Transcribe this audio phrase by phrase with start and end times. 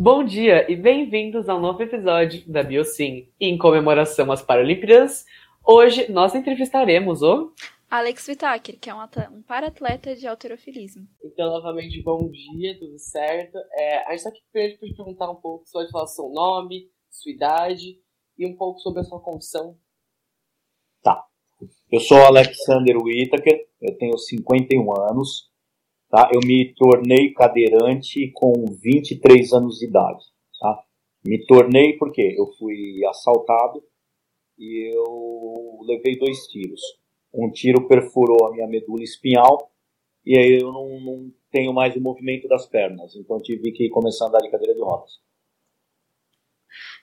[0.00, 3.28] Bom dia e bem-vindos ao novo episódio da Biosim.
[3.40, 5.26] Em comemoração às Paralimpíadas,
[5.66, 7.52] hoje nós entrevistaremos o
[7.90, 9.00] Alex Vitaker, que é um,
[9.32, 11.04] um para-atleta de alterofilismo.
[11.24, 13.58] Então, novamente, bom dia, tudo certo?
[13.72, 16.88] É, a gente está aqui para te perguntar um pouco, você pode falar seu nome,
[17.10, 18.00] sua idade
[18.38, 19.76] e um pouco sobre a sua condição.
[21.02, 21.26] Tá.
[21.90, 25.47] Eu sou Alexander Whittaker, eu tenho 51 anos,
[26.10, 26.30] tá?
[26.32, 28.52] Eu me tornei cadeirante com
[28.82, 30.24] 23 anos de idade,
[30.60, 30.82] tá?
[31.26, 33.82] Me tornei porque eu fui assaltado
[34.58, 36.80] e eu levei dois tiros.
[37.32, 39.70] Um tiro perfurou a minha medula espinhal
[40.24, 44.26] e aí eu não, não tenho mais o movimento das pernas, então tive que começar
[44.26, 45.20] a andar de cadeira de rodas.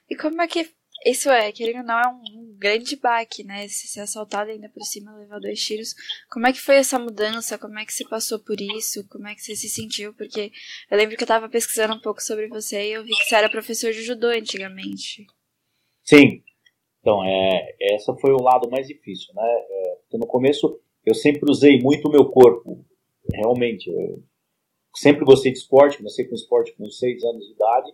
[0.10, 0.70] E como é que
[1.06, 3.68] isso é, querendo ou não, é um, grande baque, né?
[3.68, 5.94] Se ser assaltado ainda por cima, levar dois tiros.
[6.32, 7.60] Como é que foi essa mudança?
[7.60, 9.08] Como é que você passou por isso?
[9.10, 10.14] Como é que você se sentiu?
[10.16, 10.52] Porque
[10.90, 13.36] eu lembro que eu tava pesquisando um pouco sobre você e eu vi que você
[13.36, 15.28] era professor de judô antigamente.
[16.04, 16.44] Sim.
[17.02, 19.44] Então, é, essa foi o lado mais difícil, né?
[19.44, 22.84] É, porque no começo eu sempre usei muito o meu corpo.
[23.32, 23.90] Realmente.
[23.90, 24.24] Eu
[24.96, 27.92] sempre gostei de esporte, comecei com esporte com 6 anos de idade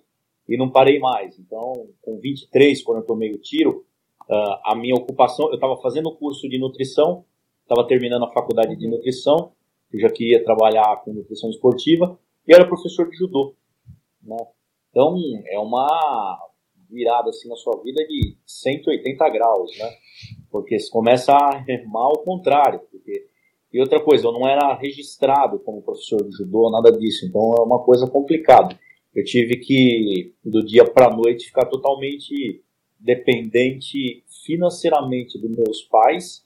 [0.52, 1.40] e não parei mais.
[1.40, 3.86] Então, com 23, quando eu tomei o tiro,
[4.30, 7.24] uh, a minha ocupação, eu estava fazendo o curso de nutrição,
[7.64, 9.54] estava terminando a faculdade de nutrição,
[9.94, 13.56] eu já queria trabalhar com nutrição esportiva, e era professor de judô.
[14.22, 14.36] Né?
[14.90, 15.16] Então,
[15.48, 16.38] é uma
[16.90, 19.90] virada assim na sua vida de 180 graus, né?
[20.52, 22.82] Porque você começa a remar ao contrário.
[22.92, 23.30] Porque...
[23.72, 27.62] E outra coisa, eu não era registrado como professor de judô, nada disso, então é
[27.62, 28.78] uma coisa complicada
[29.14, 32.64] eu tive que, do dia para a noite, ficar totalmente
[33.00, 36.46] dependente financeiramente dos meus pais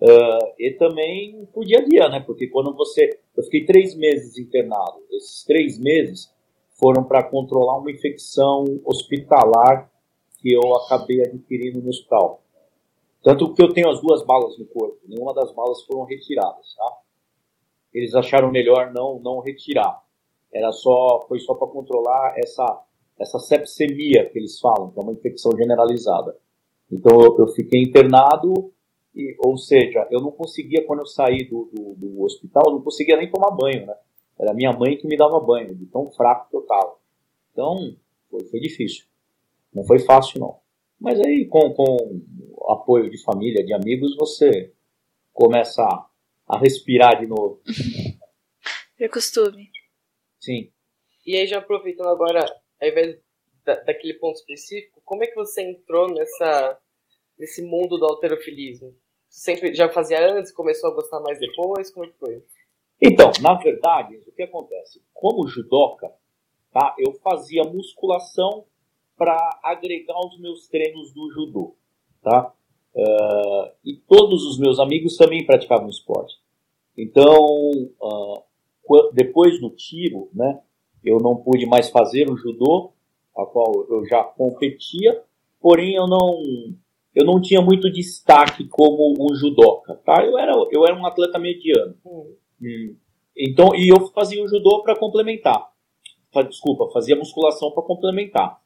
[0.00, 2.20] uh, e também por dia a dia, né?
[2.20, 3.18] Porque quando você.
[3.36, 4.98] Eu fiquei três meses internado.
[5.12, 6.32] Esses três meses
[6.78, 9.90] foram para controlar uma infecção hospitalar
[10.40, 12.42] que eu acabei adquirindo no hospital.
[13.22, 16.98] Tanto que eu tenho as duas balas no corpo, nenhuma das balas foram retiradas, tá?
[17.94, 20.02] Eles acharam melhor não, não retirar
[20.52, 22.84] era só foi só para controlar essa
[23.18, 26.36] essa sepsemia que eles falam, que é uma infecção generalizada.
[26.90, 28.72] Então eu, eu fiquei internado,
[29.14, 32.82] e, ou seja, eu não conseguia quando eu saí do, do, do, hospital, eu não
[32.82, 33.94] conseguia nem tomar banho, né?
[34.38, 36.96] Era minha mãe que me dava banho, de tão fraco que eu estava.
[37.52, 37.96] Então
[38.30, 39.04] foi, foi difícil,
[39.72, 40.58] não foi fácil não.
[40.98, 42.20] Mas aí com, com
[42.68, 44.72] apoio de família, de amigos, você
[45.32, 46.06] começa a,
[46.48, 47.60] a respirar de novo.
[48.98, 49.70] É costume.
[50.42, 50.72] Sim.
[51.24, 52.44] E aí, já aproveitando agora,
[52.80, 53.16] ao invés
[53.64, 56.78] da, daquele ponto específico, como é que você entrou nessa,
[57.38, 58.92] nesse mundo do alterofilismo?
[59.28, 61.92] Você sempre já fazia antes, começou a gostar mais depois?
[61.92, 62.44] Como é que foi?
[63.00, 65.00] Então, na verdade, o que acontece?
[65.14, 66.12] Como judoca,
[66.72, 68.64] tá, eu fazia musculação
[69.16, 71.76] para agregar os meus treinos do judô,
[72.20, 72.52] tá?
[72.94, 76.34] Uh, e todos os meus amigos também praticavam esporte.
[76.96, 77.32] Então,
[78.00, 78.42] uh,
[79.12, 80.60] depois do tiro, né,
[81.04, 82.92] eu não pude mais fazer o judô,
[83.36, 85.22] a qual eu já competia,
[85.60, 86.40] porém eu não
[87.14, 90.24] eu não tinha muito destaque como um judoca, tá?
[90.24, 91.94] Eu era eu era um atleta mediano.
[92.60, 92.96] Hum.
[93.36, 95.70] Então e eu fazia o judô para complementar.
[96.48, 98.58] Desculpa, fazia musculação para complementar.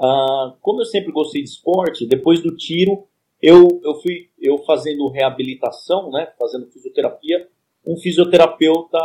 [0.00, 3.06] Ah, como eu sempre gostei de esporte, depois do tiro
[3.40, 7.48] eu, eu fui eu fazendo reabilitação, né, fazendo fisioterapia
[7.84, 8.98] um fisioterapeuta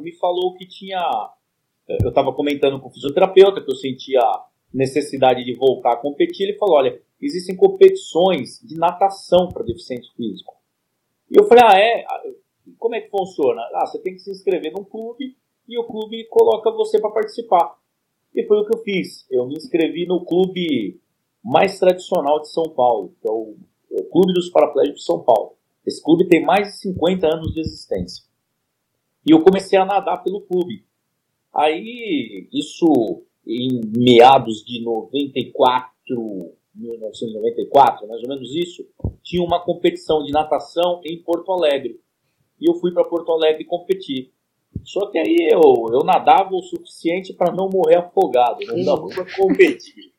[0.00, 1.00] me falou que tinha.
[2.02, 4.22] Eu estava comentando com o fisioterapeuta que eu sentia
[4.72, 6.48] necessidade de voltar a competir.
[6.48, 10.54] Ele falou: olha, existem competições de natação para deficiente físico.
[11.30, 12.04] E eu falei: ah, é?
[12.78, 13.60] Como é que funciona?
[13.74, 15.36] Ah, você tem que se inscrever num clube
[15.68, 17.76] e o clube coloca você para participar.
[18.34, 19.26] E foi o que eu fiz.
[19.30, 21.00] Eu me inscrevi no clube
[21.44, 23.54] mais tradicional de São Paulo, que é o,
[23.90, 25.56] o Clube dos Paraplégicos de São Paulo.
[25.86, 28.24] Esse clube tem mais de 50 anos de existência.
[29.26, 30.84] E eu comecei a nadar pelo clube.
[31.52, 38.86] Aí, isso em meados de 94, 1994, mais ou menos isso,
[39.22, 42.00] tinha uma competição de natação em Porto Alegre.
[42.60, 44.32] E eu fui para Porto Alegre competir.
[44.82, 45.60] Só que aí eu,
[45.92, 50.12] eu nadava o suficiente para não morrer afogado, não dava para competir.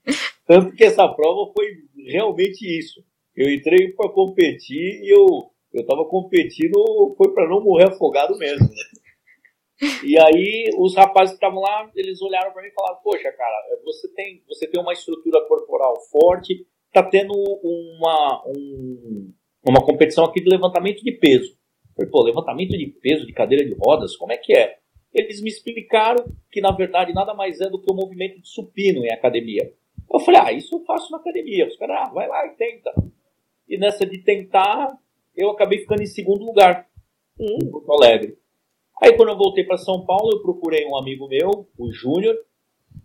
[0.47, 3.03] Tanto que essa prova foi realmente isso.
[3.35, 6.74] Eu entrei para competir e eu eu estava competindo,
[7.18, 8.68] foi para não morrer afogado mesmo.
[8.68, 9.89] Né?
[10.06, 13.56] E aí os rapazes que estavam lá, eles olharam para mim e falaram: "Poxa, cara,
[13.83, 19.33] você tem, você tem uma estrutura corporal forte, tá tendo uma um,
[19.68, 21.57] uma competição aqui de levantamento de peso".
[21.89, 24.78] Eu falei, pô, levantamento de peso de cadeira de rodas, como é que é?
[25.16, 29.06] eles me explicaram que, na verdade, nada mais é do que o movimento de supino
[29.06, 29.71] em academia.
[30.12, 31.66] Eu falei, ah, isso eu faço na academia.
[31.66, 32.92] Os caras, ah, vai lá e tenta.
[33.68, 34.94] E nessa de tentar,
[35.35, 36.87] eu acabei ficando em segundo lugar,
[37.39, 38.37] em Porto Alegre.
[39.01, 42.35] Aí quando eu voltei para São Paulo, eu procurei um amigo meu, o Júnior,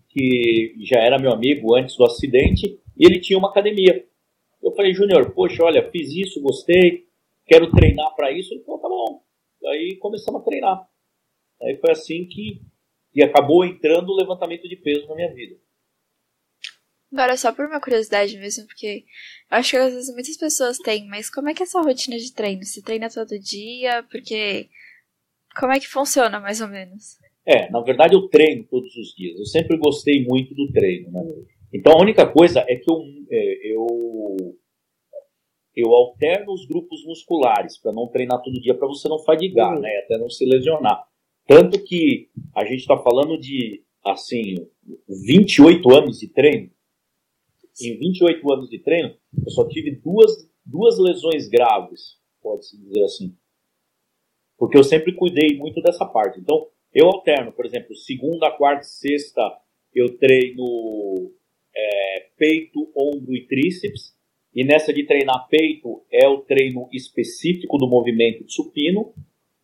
[0.08, 4.04] que já era meu amigo antes do acidente, e ele tinha uma academia.
[4.62, 7.06] Eu falei, Júnior, poxa, olha, fiz isso, gostei,
[7.46, 8.52] quero treinar para isso.
[8.52, 9.22] Ele falou, tá bom.
[9.66, 10.88] Aí começamos a treinar.
[11.62, 12.60] Aí foi assim que,
[13.12, 15.56] que acabou entrando o levantamento de peso na minha vida.
[17.12, 19.04] Agora, só por uma curiosidade mesmo, porque
[19.50, 21.82] eu acho que às vezes muitas pessoas têm, mas como é que é a sua
[21.82, 22.64] rotina de treino?
[22.64, 24.04] Você treina todo dia?
[24.10, 24.68] Porque.
[25.58, 27.18] Como é que funciona, mais ou menos?
[27.44, 29.36] É, na verdade eu treino todos os dias.
[29.38, 31.20] Eu sempre gostei muito do treino, né?
[31.72, 34.56] Então a única coisa é que eu, é, eu,
[35.74, 39.90] eu alterno os grupos musculares para não treinar todo dia, para você não fadigar, né?
[40.04, 41.04] Até não se lesionar.
[41.44, 44.54] Tanto que a gente está falando de, assim,
[45.26, 46.70] 28 anos de treino
[47.80, 53.36] em 28 anos de treino, eu só tive duas, duas lesões graves, pode-se dizer assim.
[54.58, 56.38] Porque eu sempre cuidei muito dessa parte.
[56.38, 59.40] Então, eu alterno, por exemplo, segunda, quarta sexta
[59.94, 61.32] eu treino
[61.74, 64.14] é, peito, ombro e tríceps.
[64.54, 69.12] E nessa de treinar peito é o treino específico do movimento de supino.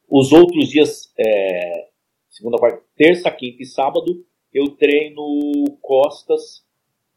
[0.08, 1.88] Os outros dias, é,
[2.28, 5.22] segunda, quarta, terça, quinta e sábado, eu treino
[5.80, 6.65] costas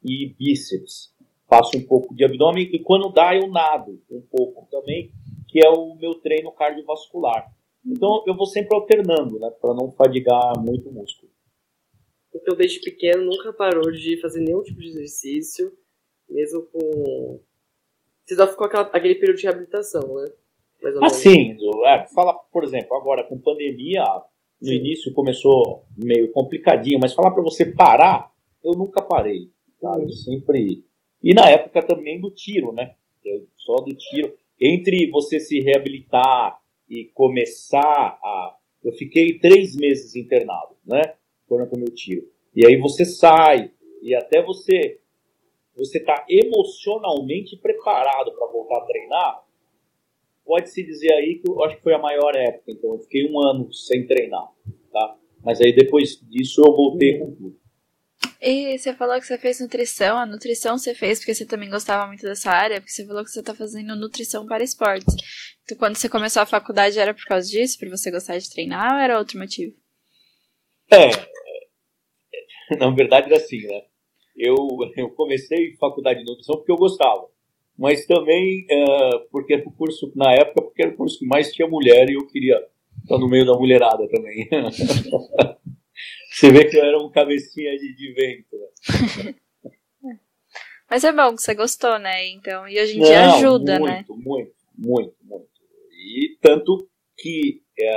[0.03, 1.13] e bíceps.
[1.47, 5.11] Faço um pouco de abdômen e quando dá eu nado um pouco também,
[5.47, 7.51] que é o meu treino cardiovascular.
[7.85, 11.31] Então eu vou sempre alternando, né, para não fadigar muito o músculo.
[12.33, 15.73] Então desde pequeno nunca parou de fazer nenhum tipo de exercício,
[16.29, 17.39] mesmo com
[18.29, 20.25] você só ficou aquela, aquele período de reabilitação, né?
[21.01, 24.03] Assim, é, fala, por exemplo, agora com pandemia,
[24.61, 28.31] no início começou meio complicadinho, mas falar para você parar,
[28.63, 29.49] eu nunca parei.
[29.81, 29.97] Tá?
[29.99, 30.83] Eu sempre.
[31.21, 32.95] E na época também do tiro, né?
[33.55, 34.33] Só do tiro.
[34.59, 36.59] Entre você se reabilitar
[36.89, 38.55] e começar a.
[38.83, 41.01] Eu fiquei três meses internado, né?
[41.47, 42.29] Quando eu o tiro.
[42.55, 43.71] E aí você sai,
[44.01, 44.99] e até você
[45.75, 49.43] você está emocionalmente preparado para voltar a treinar,
[50.43, 52.71] pode-se dizer aí que eu acho que foi a maior época.
[52.71, 54.51] Então eu fiquei um ano sem treinar,
[54.91, 55.15] tá?
[55.41, 57.58] Mas aí depois disso eu voltei com tudo.
[58.41, 60.17] E você falou que você fez nutrição.
[60.17, 63.31] A nutrição você fez porque você também gostava muito dessa área, porque você falou que
[63.31, 65.13] você está fazendo nutrição para esportes.
[65.63, 67.77] Então, quando você começou a faculdade, era por causa disso?
[67.77, 69.75] Por você gostar de treinar ou era outro motivo?
[70.91, 71.09] É.
[72.79, 73.81] Na verdade, era assim, né?
[74.35, 74.55] Eu,
[74.95, 77.27] eu comecei faculdade de nutrição porque eu gostava.
[77.77, 81.51] Mas também uh, porque era o curso, na época, porque era o curso que mais
[81.51, 82.57] tinha mulher e eu queria
[83.03, 84.47] estar no meio da mulherada também.
[86.29, 88.55] Você vê que eu era um cabecinha de, de vento.
[88.55, 89.35] Né?
[90.89, 92.27] Mas é bom que você gostou, né?
[92.29, 94.05] Então, e hoje em dia Não, ajuda, muito, né?
[94.09, 95.49] Muito, muito, muito.
[95.91, 96.87] E tanto
[97.17, 97.91] que é,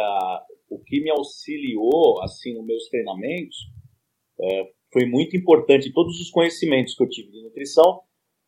[0.68, 3.56] o que me auxiliou, assim, nos meus treinamentos,
[4.40, 8.00] é, foi muito importante todos os conhecimentos que eu tive de nutrição,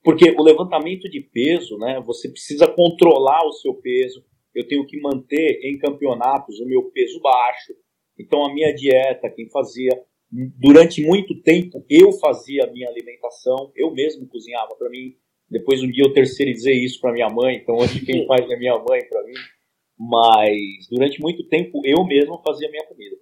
[0.02, 4.22] porque o levantamento de peso, né, você precisa controlar o seu peso,
[4.54, 7.74] eu tenho que manter em campeonatos o meu peso baixo,
[8.18, 9.90] então, a minha dieta, quem fazia,
[10.30, 15.16] durante muito tempo, eu fazia a minha alimentação, eu mesmo cozinhava para mim.
[15.50, 18.78] Depois, um dia, eu terceirizei isso para minha mãe, então hoje quem faz é minha
[18.78, 19.34] mãe para mim.
[19.98, 23.16] Mas, durante muito tempo, eu mesmo fazia a minha comida.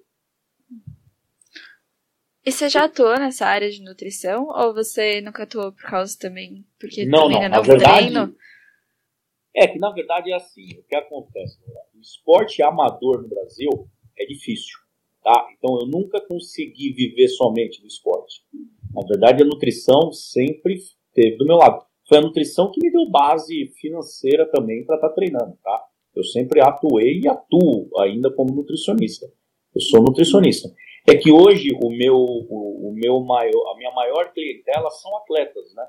[2.44, 4.48] E você já atuou nessa área de nutrição?
[4.48, 6.66] Ou você nunca atuou por causa também?
[6.78, 8.36] Porque não, também não, na verdade, treino?
[9.54, 10.78] É que, na verdade, é assim.
[10.78, 11.58] O que acontece?
[11.94, 13.70] O esporte amador no Brasil
[14.22, 14.78] é difícil.
[15.22, 15.46] Tá?
[15.56, 18.42] Então eu nunca consegui viver somente do esporte.
[18.92, 21.84] Na verdade, a nutrição sempre esteve do meu lado.
[22.08, 25.84] Foi a nutrição que me deu base financeira também para estar tá treinando, tá?
[26.14, 29.26] Eu sempre atuei e atuo ainda como nutricionista.
[29.74, 30.68] Eu sou nutricionista.
[31.08, 35.72] É que hoje o meu, o, o meu maior, a minha maior clientela são atletas,
[35.74, 35.84] né?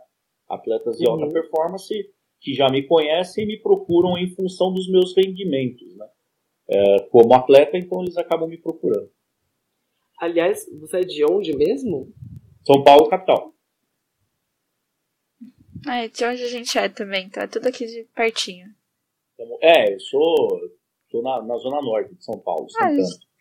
[0.50, 1.32] Atletas de alta uhum.
[1.32, 1.94] performance
[2.40, 6.08] que já me conhecem e me procuram em função dos meus rendimentos, né?
[6.70, 9.12] É, como atleta, então eles acabam me procurando.
[10.18, 12.14] Aliás, você é de onde mesmo?
[12.66, 13.54] São Paulo, capital.
[15.88, 17.48] É, de onde a gente é também, tá?
[17.48, 18.68] Tudo aqui de pertinho.
[19.62, 20.48] É, eu sou,
[21.12, 22.90] sou na, na zona norte de São Paulo, ah,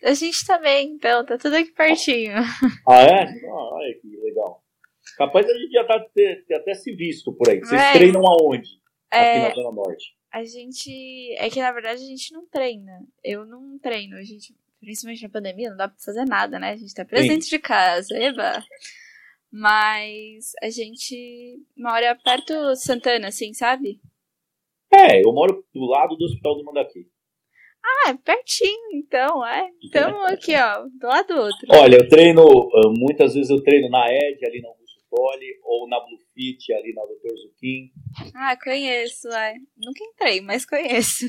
[0.05, 2.33] a gente também, então, tá tudo aqui pertinho.
[2.89, 3.23] Ah, é?
[3.23, 4.61] Ah, olha que legal.
[5.17, 7.61] Capaz a gente já tá ter, ter até se visto por aí.
[7.61, 8.81] Vocês é, treinam aonde?
[9.13, 10.17] É, aqui na Zona Norte.
[10.33, 11.35] A gente.
[11.39, 13.05] É que na verdade a gente não treina.
[13.23, 14.17] Eu não treino.
[14.17, 16.73] A gente principalmente na pandemia, não dá pra fazer nada, né?
[16.73, 17.51] A gente tá presente Sim.
[17.51, 18.63] de casa, eba!
[19.51, 24.01] Mas a gente mora perto de Santana, assim, sabe?
[24.93, 27.07] É, eu moro do lado do Hospital do Mandaqui.
[27.85, 29.71] Ah, é pertinho, então, é.
[29.83, 31.67] Estamos aqui, ó, do lado do outro.
[31.71, 34.82] Olha, eu treino, ah, muitas vezes eu treino na ED, ali na Augusto
[35.13, 37.37] Poli, ou na Bluefit, ali na Dr.
[37.37, 37.93] Zucchini.
[38.35, 39.57] Ah, conheço, é.
[39.77, 41.27] Nunca entrei, mas conheço.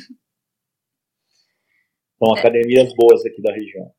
[2.17, 2.39] São é.
[2.39, 3.93] academias boas aqui da região.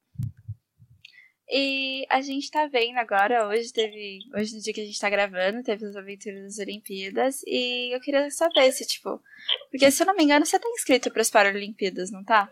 [1.51, 4.21] E a gente tá vendo agora, hoje teve.
[4.35, 7.43] Hoje no dia que a gente tá gravando, teve as aventuras das Olimpíadas.
[7.47, 9.21] E eu queria saber se, tipo.
[9.71, 12.51] Porque se eu não me engano, você tá inscrito para as Paralimpíadas, não tá?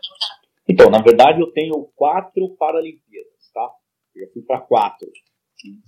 [0.69, 3.67] Então, na verdade, eu tenho quatro Paralimpíadas, tá?
[4.15, 5.09] Eu já fui para quatro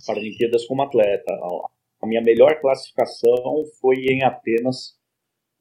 [0.06, 1.32] Paralimpíadas como atleta.
[2.02, 4.96] A minha melhor classificação foi em Atenas.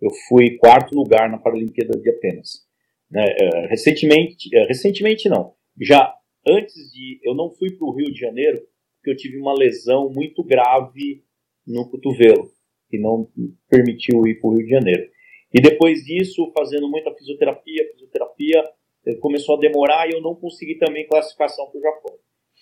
[0.01, 2.65] Eu fui quarto lugar na Paralimpíada de Atenas.
[3.09, 3.25] Né?
[3.25, 5.53] É, recentemente, é, recentemente não.
[5.81, 6.13] Já
[6.47, 7.19] antes de.
[7.23, 8.61] Eu não fui para o Rio de Janeiro
[9.05, 11.23] porque eu tive uma lesão muito grave
[11.65, 12.51] no cotovelo,
[12.89, 13.29] que não
[13.69, 15.09] permitiu ir para o Rio de Janeiro.
[15.53, 18.63] E depois disso, fazendo muita fisioterapia, fisioterapia,
[19.05, 22.17] eh, começou a demorar e eu não consegui também classificação para o Japão.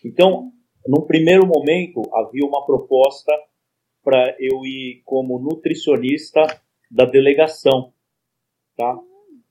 [0.06, 0.52] Então,
[0.88, 3.32] num primeiro momento, havia uma proposta
[4.04, 6.42] para eu ir como nutricionista
[6.92, 7.94] da delegação,
[8.76, 9.00] tá?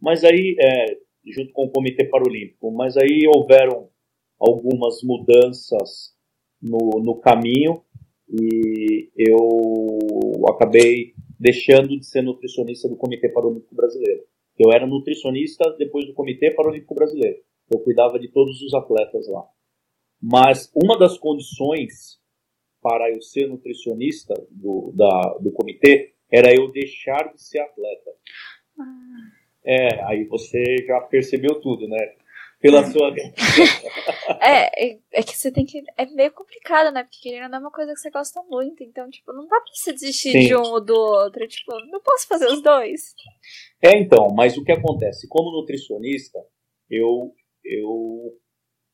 [0.01, 3.89] Mas aí, é, junto com o Comitê Paralímpico, mas aí houveram
[4.39, 6.15] algumas mudanças
[6.61, 7.83] no, no caminho
[8.29, 14.23] e eu acabei deixando de ser nutricionista do Comitê Paralímpico Brasileiro.
[14.59, 17.39] Eu era nutricionista depois do Comitê Paralímpico Brasileiro.
[17.73, 19.45] Eu cuidava de todos os atletas lá.
[20.23, 22.21] Mas uma das condições
[22.81, 28.11] para eu ser nutricionista do, da, do comitê era eu deixar de ser atleta.
[28.79, 28.85] Ah.
[29.65, 31.99] É, aí você já percebeu tudo, né?
[32.61, 33.13] Pela sua.
[34.41, 35.83] é, é, é que você tem que.
[35.97, 37.03] É meio complicado, né?
[37.03, 38.83] Porque querendo não é uma coisa que você gosta muito.
[38.85, 40.47] Então, tipo, não dá pra você desistir Sim.
[40.47, 41.47] de um ou do outro.
[41.49, 43.15] Tipo, não posso fazer os dois.
[43.83, 45.27] É, então, mas o que acontece?
[45.29, 46.39] Como nutricionista,
[46.89, 48.41] eu, eu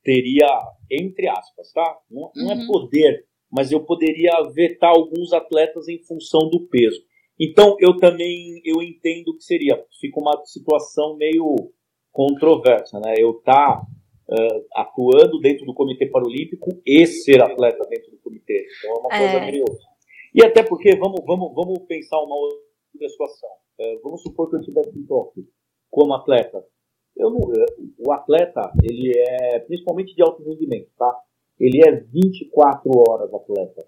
[0.09, 0.49] teria,
[0.91, 1.99] entre aspas, tá?
[2.11, 2.63] Não, não é uhum.
[2.63, 6.99] é poder, mas eu poderia vetar alguns atletas em função do peso.
[7.39, 9.85] Então, eu também eu entendo que seria.
[10.01, 11.73] Fica uma situação meio
[12.11, 13.17] controversa, né?
[13.19, 13.87] Eu estar tá,
[14.31, 18.67] uh, atuando dentro do Comitê Paralímpico e ser atleta dentro do comitê.
[18.79, 19.51] Então é uma coisa é.
[19.51, 19.65] meio.
[20.35, 23.51] E até porque, vamos, vamos, vamos pensar uma outra situação.
[23.79, 25.45] Uh, vamos supor que eu estivesse em Tóquio
[25.91, 26.65] como atleta.
[27.19, 27.41] Eu não,
[27.99, 31.15] o atleta, ele é, principalmente de alto rendimento, tá?
[31.59, 33.85] Ele é 24 horas atleta.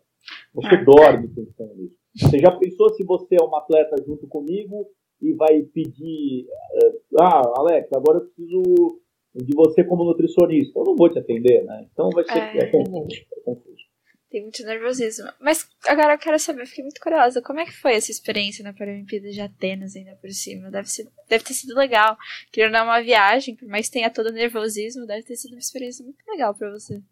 [0.55, 1.97] Você ah, dorme pensando nisso.
[2.17, 4.89] Você já pensou se você é uma atleta junto comigo
[5.23, 9.01] e vai pedir, eh, ah, Alex, agora eu preciso
[9.35, 10.79] de você como nutricionista.
[10.79, 11.87] Eu não vou te atender, né?
[11.93, 13.90] Então vai ser é, é confuso, é confuso.
[14.31, 15.29] Tem muito nervosismo.
[15.41, 18.73] Mas agora eu quero saber, fiquei muito curiosa, como é que foi essa experiência na
[18.73, 20.71] Paralimpíada de Atenas ainda por cima?
[20.71, 22.17] Deve, ser, deve ter sido legal.
[22.53, 25.59] Querendo dar uma viagem, por mais que tenha todo o nervosismo, deve ter sido uma
[25.59, 27.03] experiência muito legal para você.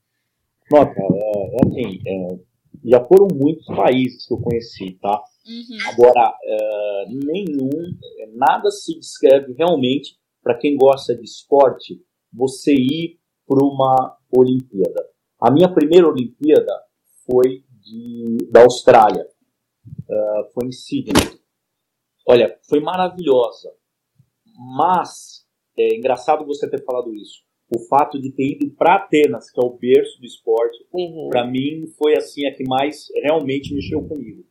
[0.71, 2.39] Nossa, é, é assim, é,
[2.85, 5.21] já foram muitos países que eu conheci, tá?
[5.45, 5.79] Uhum.
[5.91, 7.71] Agora, uh, nenhum,
[8.35, 12.01] nada se descreve realmente para quem gosta de esporte
[12.33, 15.09] você ir para uma Olimpíada.
[15.41, 16.88] A minha primeira Olimpíada
[17.31, 19.27] foi de, da Austrália,
[19.87, 21.39] uh, foi em Sydney.
[22.27, 23.73] Olha, foi maravilhosa,
[24.77, 25.47] mas
[25.79, 27.43] é engraçado você ter falado isso.
[27.75, 31.29] O fato de ter ido para Atenas, que é o berço do esporte, uhum.
[31.29, 34.49] para mim foi assim a que mais realmente mexeu comigo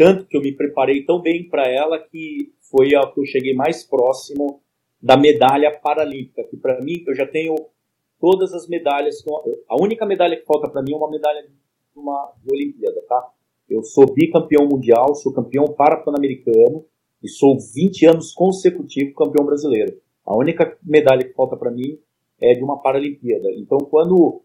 [0.00, 3.52] tanto que eu me preparei tão bem para ela que foi a que eu cheguei
[3.52, 4.62] mais próximo
[4.98, 7.54] da medalha paralímpica, que para mim eu já tenho
[8.18, 9.22] todas as medalhas,
[9.68, 11.46] a única medalha que falta para mim é uma medalha
[11.94, 13.30] uma Olimpíada, tá?
[13.68, 16.84] Eu sou bicampeão mundial, sou campeão para-pan-americano
[17.22, 20.00] e sou 20 anos consecutivos campeão brasileiro.
[20.24, 21.98] A única medalha que falta para mim
[22.40, 23.50] é de uma Paralimpíada.
[23.52, 24.42] Então, quando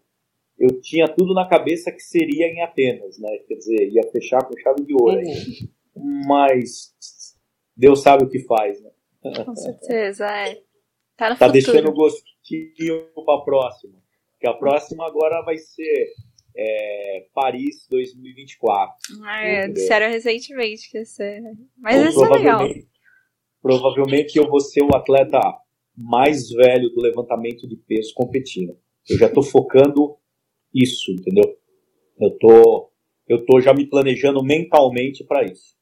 [0.58, 3.38] eu tinha tudo na cabeça que seria em Atenas, né?
[3.46, 5.18] Quer dizer, ia fechar com chave de ouro.
[5.18, 6.24] Uhum.
[6.26, 6.94] Mas
[7.76, 8.90] Deus sabe o que faz, né?
[9.44, 10.62] Com certeza, é.
[11.16, 13.94] Tá, tá deixando o gostinho pra próxima.
[14.38, 16.12] Que a próxima agora vai ser
[16.56, 18.96] é, Paris 2024.
[19.24, 21.42] Ah, é, disseram recentemente que ia ser.
[21.76, 22.68] Mas então, isso é legal.
[23.60, 25.40] Provavelmente eu vou ser o atleta
[25.96, 28.78] mais velho do levantamento de peso competindo.
[29.08, 30.16] Eu já estou focando
[30.72, 31.56] isso, entendeu?
[32.20, 32.92] Eu tô,
[33.28, 35.76] eu tô já me planejando mentalmente para isso.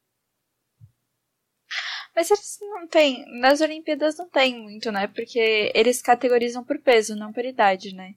[2.15, 3.25] Mas eles não tem.
[3.39, 5.07] Nas Olimpíadas não tem muito, né?
[5.07, 8.15] Porque eles categorizam por peso, não por idade, né?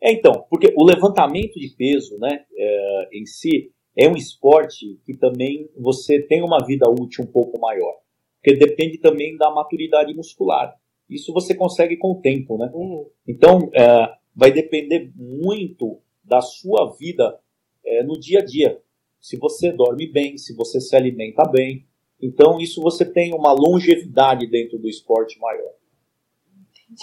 [0.00, 5.14] É, então, porque o levantamento de peso, né, é, em si, é um esporte que
[5.14, 7.96] também você tem uma vida útil um pouco maior.
[8.40, 10.72] Porque depende também da maturidade muscular.
[11.10, 12.70] Isso você consegue com o tempo, né?
[12.72, 13.06] Uhum.
[13.26, 17.40] Então, é, vai depender muito da sua vida
[17.84, 18.80] é, no dia a dia.
[19.20, 21.84] Se você dorme bem, se você se alimenta bem.
[22.22, 25.72] Então, isso você tem uma longevidade dentro do esporte maior.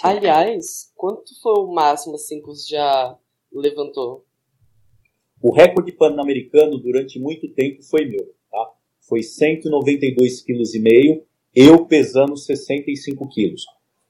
[0.02, 3.16] Aliás, quanto foi o máximo assim que você já
[3.52, 4.24] levantou?
[5.40, 8.72] O recorde pan-americano durante muito tempo foi meu, tá?
[9.00, 11.22] Foi 192,5 kg,
[11.54, 13.64] eu pesando 65 quilos.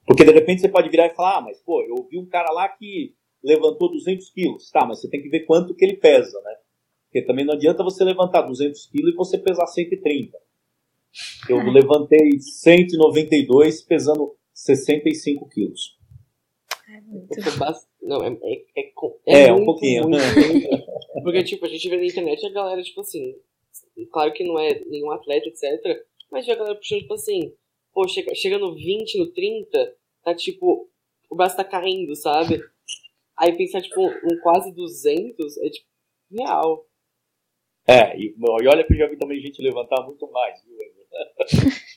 [0.07, 2.51] Porque de repente você pode virar e falar, ah, mas pô, eu vi um cara
[2.53, 4.71] lá que levantou 200 quilos.
[4.71, 6.57] Tá, mas você tem que ver quanto que ele pesa, né?
[7.05, 10.37] Porque também não adianta você levantar 200 quilos e você pesar 130.
[11.49, 15.99] Eu levantei 192 pesando 65 quilos.
[16.89, 17.29] É muito.
[18.03, 18.93] Não, é, é, é,
[19.27, 20.09] é, é muito, um pouquinho.
[20.09, 20.17] Muito,
[21.23, 23.35] porque, tipo, a gente vê na internet a galera, tipo assim,
[24.11, 26.03] claro que não é nenhum atleta, etc.
[26.31, 27.53] Mas vê a galera puxando, tipo assim,
[27.93, 29.95] pô, chega, chega no 20, no 30,
[30.25, 30.89] tá tipo,
[31.29, 32.63] o braço tá caindo, sabe?
[33.37, 35.87] Aí pensar, tipo, um quase 200 é, tipo,
[36.33, 36.87] real.
[37.87, 40.77] É, e, e olha que eu já vi também gente levantar muito mais, viu?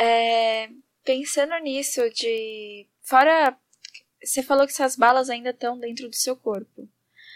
[0.00, 0.68] é,
[1.04, 2.86] pensando nisso, de.
[3.02, 3.56] Fora.
[4.22, 6.86] Você falou que essas balas ainda estão dentro do seu corpo.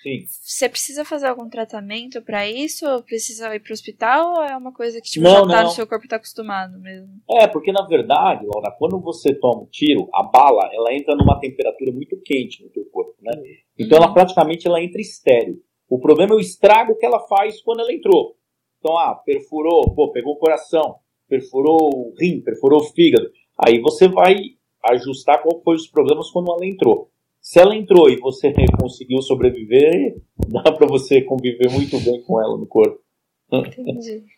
[0.02, 0.22] Sim.
[0.26, 2.86] Você precisa fazer algum tratamento para isso?
[2.86, 4.34] Ou precisa ir pro hospital?
[4.34, 7.08] Ou é uma coisa que tipo, não, já tá no seu corpo tá acostumado mesmo?
[7.30, 11.40] É, porque na verdade, Laura, quando você toma um tiro, a bala ela entra numa
[11.40, 13.32] temperatura muito quente no teu corpo, né?
[13.34, 13.44] Uhum.
[13.78, 15.58] Então ela praticamente ela entra estéreo.
[15.88, 18.36] O problema é o estrago que ela faz quando ela entrou.
[18.78, 20.96] Então, ah, perfurou, pô, pegou o coração,
[21.34, 23.30] perfurou o rim, perfurou o fígado.
[23.58, 24.36] Aí você vai
[24.84, 27.10] ajustar qual foi os problemas quando ela entrou.
[27.40, 32.56] Se ela entrou e você conseguiu sobreviver, dá para você conviver muito bem com ela
[32.56, 33.02] no corpo.
[33.52, 34.24] Entendi.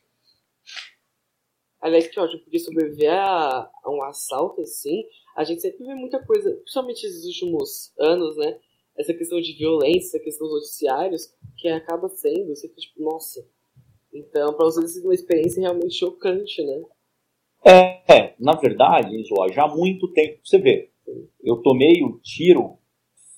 [1.80, 5.04] Aliás, que ótimo, porque sobreviver a, a, um assalto assim,
[5.36, 8.58] a gente sempre vê muita coisa, principalmente nesses últimos anos, né?
[8.98, 13.46] Essa questão de violência, essa questão dos noticiários, que acaba sendo, você fica tipo, nossa.
[14.18, 16.82] Então, para vocês, uma experiência realmente chocante, né?
[17.64, 20.90] É, é na verdade, João, já há muito tempo, você vê,
[21.42, 22.78] eu tomei o tiro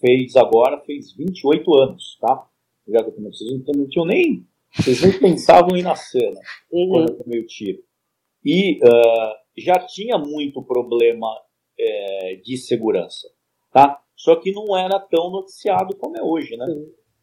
[0.00, 2.46] fez agora, fez 28 anos, tá?
[2.86, 4.46] Já que eu vocês não, não tinham nem.
[4.74, 6.40] Vocês nem pensavam em nascer, né?
[6.70, 6.88] Uhum.
[6.88, 7.82] Quando eu tomei o tiro.
[8.44, 11.28] E uh, já tinha muito problema
[11.78, 13.28] é, de segurança,
[13.72, 14.00] tá?
[14.16, 16.66] Só que não era tão noticiado como é hoje, né?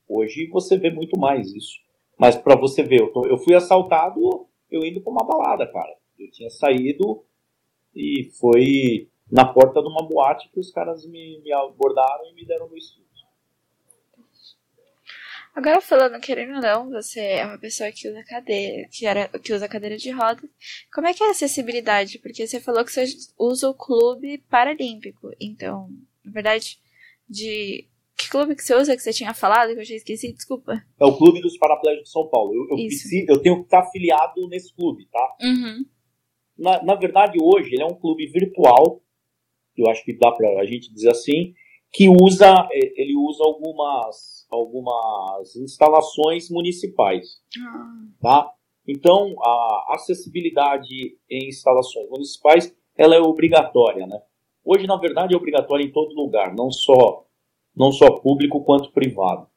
[0.08, 1.80] Hoje você vê muito mais isso.
[2.18, 5.96] Mas para você ver, eu, tô, eu fui assaltado eu indo para uma balada, cara.
[6.18, 7.24] Eu tinha saído
[7.96, 12.46] e foi na porta de uma boate que os caras me, me abordaram e me
[12.46, 13.06] deram dois tiros.
[15.56, 19.54] Agora falando, querendo ou não, você é uma pessoa que usa cadeira, que, era, que
[19.54, 20.50] usa cadeira de rodas.
[20.94, 22.20] Como é que é a acessibilidade?
[22.20, 23.06] Porque você falou que você
[23.40, 25.32] usa o clube paralímpico.
[25.40, 25.90] Então,
[26.26, 26.78] na verdade,
[27.30, 27.88] de.
[28.18, 30.34] Que clube que você usa que você tinha falado que eu já esqueci?
[30.34, 30.82] Desculpa.
[31.00, 32.54] É o Clube dos Paraplégicos de São Paulo.
[32.54, 35.36] Eu, eu, preciso, eu tenho que estar afiliado nesse clube, tá?
[35.42, 35.86] Uhum.
[36.58, 39.02] Na, na verdade, hoje ele é um clube virtual
[39.78, 41.54] eu acho que dá para a gente dizer assim,
[41.92, 48.08] que usa, é, ele usa algumas, algumas instalações municipais, ah.
[48.22, 48.52] tá?
[48.88, 54.20] Então, a acessibilidade em instalações municipais, ela é obrigatória, né?
[54.64, 57.25] Hoje, na verdade, é obrigatória em todo lugar, não só,
[57.76, 59.48] não só público quanto privado,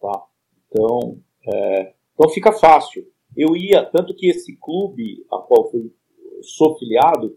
[0.00, 0.22] tá?
[0.68, 3.06] Então, é, então fica fácil.
[3.36, 5.92] Eu ia, tanto que esse clube a qual fui,
[6.42, 7.36] sou filiado,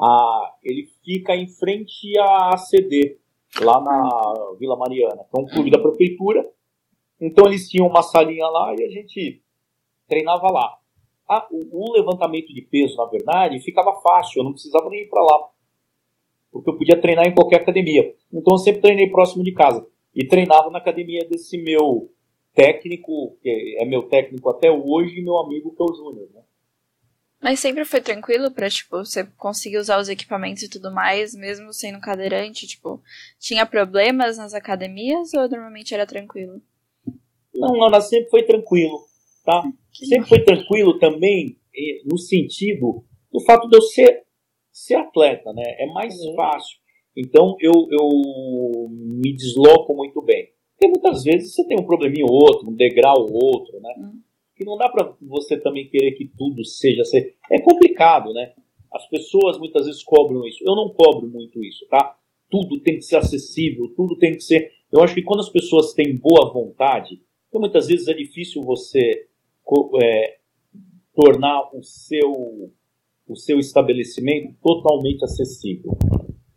[0.00, 3.18] a, ele fica em frente à ACD,
[3.60, 6.48] lá na Vila Mariana, é um clube da prefeitura.
[7.20, 9.42] Então eles tinham uma salinha lá e a gente
[10.06, 10.78] treinava lá.
[11.28, 15.08] Ah, o, o, levantamento de peso, na verdade, ficava fácil, eu não precisava nem ir
[15.08, 15.48] para lá.
[16.50, 18.14] Porque eu podia treinar em qualquer academia.
[18.32, 19.86] Então eu sempre treinei próximo de casa.
[20.14, 22.10] E treinava na academia desse meu
[22.54, 26.28] técnico, que é meu técnico até hoje, e meu amigo que é o Júnior.
[26.34, 26.42] Né?
[27.40, 31.72] Mas sempre foi tranquilo pra, tipo, você conseguir usar os equipamentos e tudo mais, mesmo
[31.72, 32.66] sendo cadeirante?
[32.66, 33.00] Tipo,
[33.38, 36.60] tinha problemas nas academias ou normalmente era tranquilo?
[37.54, 38.98] Não, Ana, sempre foi tranquilo,
[39.44, 39.62] tá?
[39.92, 41.56] Que sempre foi tranquilo também
[42.04, 44.24] no sentido do fato de eu ser,
[44.78, 45.64] ser atleta, né?
[45.78, 46.34] É mais uhum.
[46.34, 46.78] fácil.
[47.16, 50.50] Então eu, eu me desloco muito bem.
[50.74, 53.94] Porque muitas vezes você tem um probleminha ou outro, um degrau ou outro, né?
[53.98, 54.20] Hum.
[54.54, 57.02] Que não dá para você também querer que tudo seja.
[57.50, 58.52] É complicado, né?
[58.92, 60.62] As pessoas muitas vezes cobram isso.
[60.64, 62.16] Eu não cobro muito isso, tá?
[62.48, 64.72] Tudo tem que ser acessível, tudo tem que ser.
[64.92, 69.26] Eu acho que quando as pessoas têm boa vontade, então muitas vezes é difícil você
[70.00, 70.38] é,
[71.14, 72.70] tornar o seu,
[73.28, 75.96] o seu estabelecimento totalmente acessível.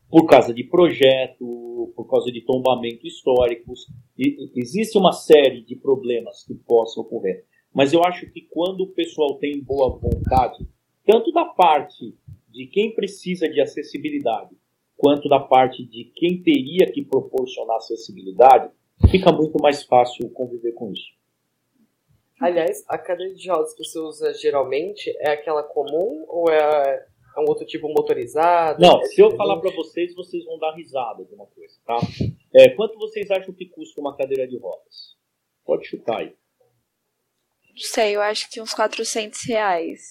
[0.09, 3.87] Por causa de projeto, por causa de tombamento históricos.
[4.17, 7.45] E, existe uma série de problemas que possam ocorrer.
[7.73, 10.65] Mas eu acho que quando o pessoal tem boa vontade,
[11.05, 12.15] tanto da parte
[12.49, 14.55] de quem precisa de acessibilidade,
[14.97, 18.71] quanto da parte de quem teria que proporcionar acessibilidade,
[19.09, 21.20] fica muito mais fácil conviver com isso.
[22.41, 27.05] Aliás, a cadeira de rodas que você usa geralmente é aquela comum ou é,
[27.37, 28.81] é um outro tipo motorizado?
[28.81, 31.99] Não, é se eu falar para vocês, vocês vão dar risada de uma coisa, tá?
[32.55, 35.15] É, quanto vocês acham que custa uma cadeira de rodas?
[35.63, 36.33] Pode chutar aí.
[37.69, 40.01] Não sei, eu acho que uns 400 reais.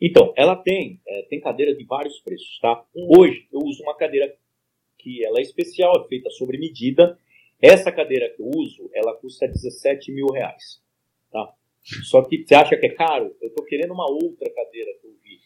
[0.00, 2.84] Então, ela tem, é, tem cadeira de vários preços, tá?
[2.94, 4.36] Hoje eu uso uma cadeira
[4.98, 7.18] que ela é especial, é feita sobre medida.
[7.60, 10.83] Essa cadeira que eu uso, ela custa 17 mil reais,
[11.34, 11.52] tá?
[12.04, 13.36] Só que você acha que é caro?
[13.42, 15.40] Eu tô querendo uma outra cadeira que eu vi.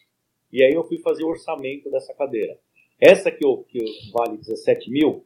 [0.51, 2.57] E aí eu fui fazer o orçamento dessa cadeira.
[3.01, 5.25] Essa que, eu, que eu, vale 17 mil,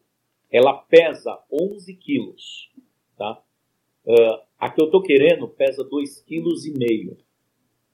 [0.49, 2.71] ela pesa 11 quilos,
[3.17, 3.43] tá?
[4.05, 7.17] Uh, a que eu tô querendo pesa 2,5 kg.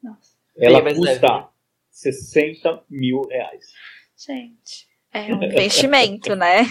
[0.04, 0.38] Nossa.
[0.58, 1.50] Ela custa
[1.90, 3.74] 60 mil reais.
[4.16, 6.64] Gente, é um investimento, né?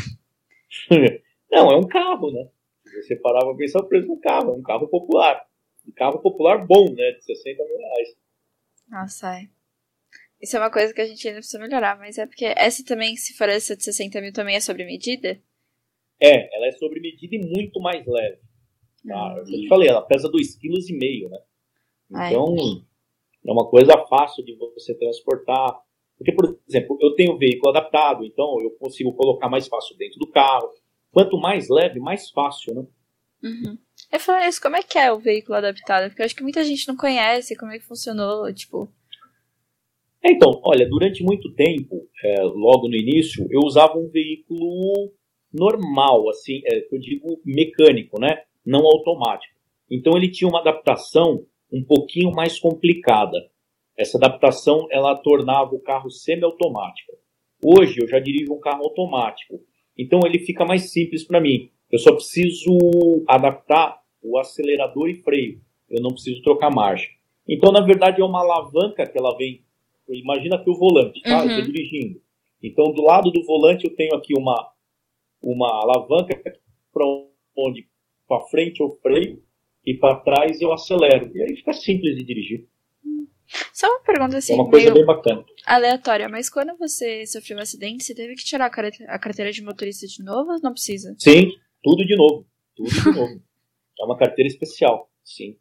[1.51, 2.49] Não, é um carro, né?
[2.85, 5.48] Você parar pra pensar o preço do carro, é um carro popular.
[5.89, 7.13] Um carro popular bom, né?
[7.13, 8.17] De 60 mil reais.
[8.89, 9.49] Nossa, é.
[10.41, 13.17] Isso é uma coisa que a gente ainda precisa melhorar, mas é porque essa também,
[13.17, 15.41] se for essa de 60 mil, também é sobre medida?
[16.21, 18.39] É, ela é sobre medida e muito mais leve.
[19.07, 19.35] Tá?
[19.39, 21.39] Eu te falei, ela pesa 2,5 kg, né?
[22.11, 22.89] Então, Ai.
[23.47, 25.81] É uma coisa fácil de você transportar.
[26.17, 30.19] Porque, por exemplo, eu tenho um veículo adaptado, então eu consigo colocar mais fácil dentro
[30.19, 30.69] do carro.
[31.13, 32.87] Quanto mais leve, mais fácil, né?
[33.43, 33.79] Uhum.
[34.11, 36.09] Eu falei isso, como é que é o veículo adaptado?
[36.09, 38.89] Porque eu acho que muita gente não conhece como é que funcionou, tipo...
[40.25, 45.13] Então, olha, durante muito tempo, é, logo no início, eu usava um veículo
[45.53, 48.43] normal, assim, é, eu digo mecânico, né?
[48.65, 49.55] Não automático.
[49.91, 53.37] Então ele tinha uma adaptação um pouquinho mais complicada.
[53.97, 57.13] Essa adaptação ela tornava o carro semiautomático.
[57.65, 59.61] Hoje eu já dirijo um carro automático,
[59.97, 61.71] então ele fica mais simples para mim.
[61.91, 62.77] Eu só preciso
[63.27, 65.61] adaptar o acelerador e freio.
[65.89, 67.09] Eu não preciso trocar marcha.
[67.49, 69.65] Então, na verdade, é uma alavanca que ela vem.
[70.09, 71.39] Imagina que o volante, tá?
[71.39, 71.51] Uhum.
[71.51, 72.21] Eu estou dirigindo.
[72.63, 74.71] Então, do lado do volante, eu tenho aqui uma,
[75.41, 76.35] uma alavanca
[76.93, 77.05] para
[77.57, 77.89] onde?
[78.27, 79.43] Para frente eu freio
[79.85, 81.31] e para trás eu acelero.
[81.35, 82.67] E aí fica simples de dirigir.
[83.73, 84.53] Só uma pergunta assim.
[84.53, 85.45] É uma coisa bem bacana.
[85.65, 90.07] Aleatória, mas quando você sofreu um acidente, você teve que tirar a carteira de motorista
[90.07, 91.15] de novo não precisa?
[91.19, 92.47] Sim, tudo de novo.
[92.75, 93.43] Tudo de novo.
[94.01, 95.59] É uma carteira especial, sim.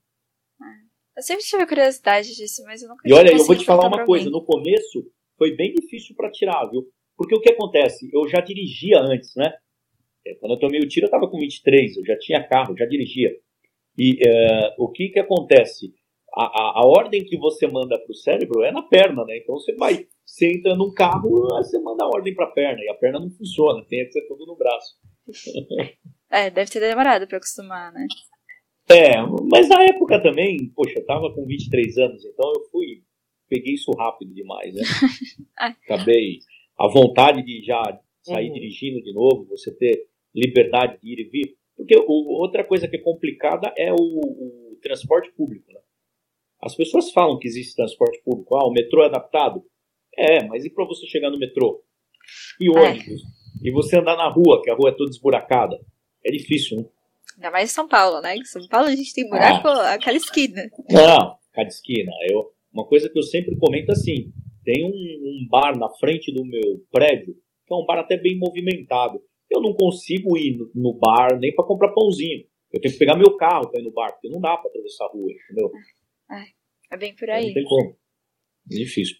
[1.15, 4.06] Eu sempre tive curiosidade disso, mas eu nunca E olha, eu vou te falar uma
[4.06, 6.88] coisa: no começo foi bem difícil para tirar, viu?
[7.17, 8.08] Porque o que acontece?
[8.13, 9.51] Eu já dirigia antes, né?
[10.25, 12.86] É, quando eu tomei o tiro, eu estava com 23, eu já tinha carro, já
[12.86, 13.36] dirigia.
[13.97, 15.91] E uh, o que, que acontece?
[16.36, 19.38] A, a, a, ordem que você manda para o cérebro é na perna, né?
[19.38, 22.89] Então você vai, você entra num carro, você manda a ordem para a perna, e
[22.89, 24.97] a perna não funciona, tem que ser tudo no braço.
[26.32, 28.08] é, deve ter demorado para acostumar, né?
[28.90, 33.04] É, mas na época também, poxa, eu tava com 23 anos, então eu fui,
[33.50, 34.82] peguei isso rápido demais, né?
[35.58, 36.40] Acabei,
[36.80, 37.82] a vontade de já
[38.22, 38.54] sair uhum.
[38.54, 42.96] dirigindo de novo, você ter liberdade de ir e vir, porque o, outra coisa que
[42.96, 45.72] é complicada é o, o transporte público.
[45.72, 45.80] Né?
[46.62, 48.56] As pessoas falam que existe transporte público.
[48.56, 49.63] Ah, o metrô é adaptado.
[50.18, 51.84] É, mas e para você chegar no metrô?
[52.60, 53.22] E ônibus?
[53.22, 53.37] É.
[53.62, 55.80] E você andar na rua, que a rua é toda esburacada?
[56.24, 56.86] É difícil, né?
[57.36, 58.36] Ainda mais em São Paulo, né?
[58.36, 59.93] Em São Paulo a gente tem buraco ah.
[59.93, 60.70] a cada esquina.
[60.89, 62.12] Não, cada esquina.
[62.30, 64.32] Eu, uma coisa que eu sempre comento assim:
[64.63, 68.38] tem um, um bar na frente do meu prédio, que é um bar até bem
[68.38, 72.46] movimentado eu não consigo ir no, no bar nem para comprar pãozinho.
[72.72, 75.06] Eu tenho que pegar meu carro para ir no bar, porque não dá para atravessar
[75.06, 75.72] a rua, entendeu?
[76.30, 77.48] É, é bem por aí.
[77.48, 77.98] Não tem como.
[78.72, 79.15] É difícil.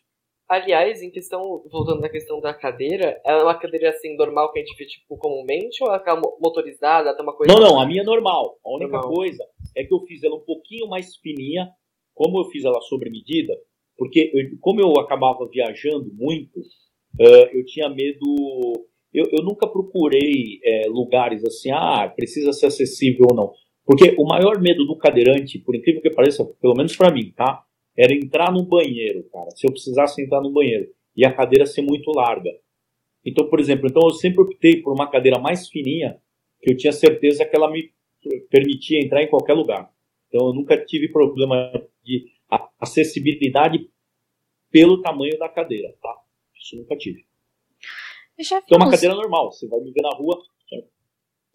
[0.49, 4.60] Aliás, em questão, voltando na questão da cadeira, ela é uma cadeira assim normal que
[4.60, 7.86] a gente vê tipo comumente ou ela é motorizada, tem uma coisa Não, não, a
[7.86, 8.57] minha é normal.
[8.65, 9.13] A única normal.
[9.13, 9.43] coisa
[9.75, 11.69] é que eu fiz ela um pouquinho mais fininha,
[12.13, 13.53] como eu fiz ela sobre medida,
[13.97, 20.60] porque eu, como eu acabava viajando muito, uh, eu tinha medo eu, eu nunca procurei
[20.63, 23.51] é, lugares assim, ah, precisa ser acessível ou não.
[23.86, 27.63] Porque o maior medo do cadeirante, por incrível que pareça, pelo menos para mim, tá?
[27.97, 29.49] Era entrar no banheiro, cara.
[29.51, 32.51] Se eu precisasse entrar no banheiro e a cadeira ser muito larga.
[33.25, 36.21] Então, por exemplo, então eu sempre optei por uma cadeira mais fininha,
[36.62, 37.91] que eu tinha certeza que ela me
[38.49, 39.91] permitia entrar em qualquer lugar.
[40.27, 41.71] Então eu nunca tive problema
[42.03, 42.25] de
[42.79, 43.89] acessibilidade
[44.71, 46.15] pelo tamanho da cadeira, tá?
[46.55, 47.25] Isso nunca tive.
[48.65, 50.38] Então é uma cadeira normal, você vai me ver na rua.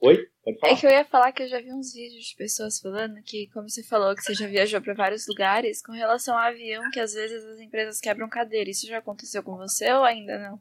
[0.04, 0.26] Oi?
[0.42, 0.72] Pode falar.
[0.72, 3.46] É que eu ia falar que eu já vi uns vídeos de pessoas falando que,
[3.54, 6.98] como você falou, que você já viajou para vários lugares, com relação ao avião, que
[6.98, 8.68] às vezes as empresas quebram cadeira.
[8.68, 10.58] Isso já aconteceu com você ou ainda não?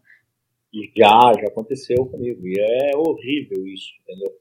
[0.95, 2.47] Já, já aconteceu comigo.
[2.47, 4.31] E é horrível isso, entendeu?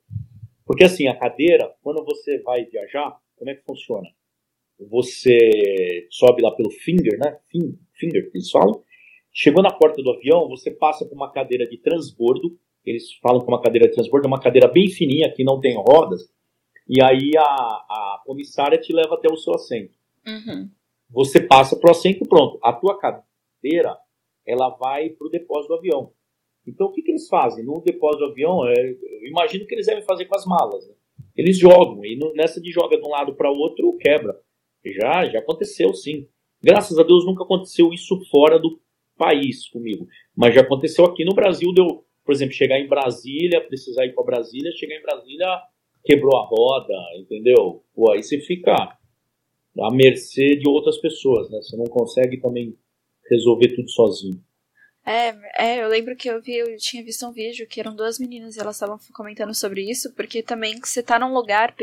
[0.67, 4.07] Porque assim, a cadeira, quando você vai viajar, como é que funciona?
[4.79, 7.39] Você sobe lá pelo finger, né?
[7.95, 8.85] Finger, eles falam.
[9.33, 12.59] Chegou na porta do avião, você passa por uma cadeira de transbordo.
[12.85, 15.75] Eles falam que uma cadeira de transbordo é uma cadeira bem fininha, que não tem
[15.77, 16.23] rodas.
[16.89, 19.97] E aí a, a comissária te leva até o seu assento.
[20.27, 20.71] Uhum.
[21.11, 22.59] Você passa pro assento, pronto.
[22.63, 23.97] A tua cadeira,
[24.47, 26.13] ela vai pro depósito do avião.
[26.67, 27.65] Então o que, que eles fazem?
[27.65, 30.87] No depósito do avião, é, eu imagino que eles devem fazer com as malas.
[30.89, 30.95] Né?
[31.37, 34.39] Eles jogam, e nessa de joga de um lado para o outro, quebra.
[34.85, 36.27] Já, já aconteceu sim.
[36.63, 38.81] Graças a Deus nunca aconteceu isso fora do
[39.17, 40.07] país comigo.
[40.37, 44.23] Mas já aconteceu aqui no Brasil, deu, por exemplo, chegar em Brasília, precisar ir para
[44.23, 45.49] Brasília, chegar em Brasília,
[46.05, 47.83] quebrou a roda, entendeu?
[47.93, 51.61] Pô, aí você fica à mercê de outras pessoas, né?
[51.61, 52.79] Você não consegue também
[53.29, 54.41] resolver tudo sozinho.
[55.11, 58.21] É, é, eu lembro que eu vi, eu tinha visto um vídeo que eram duas
[58.21, 61.75] meninas e elas estavam comentando sobre isso, porque também você tá num lugar,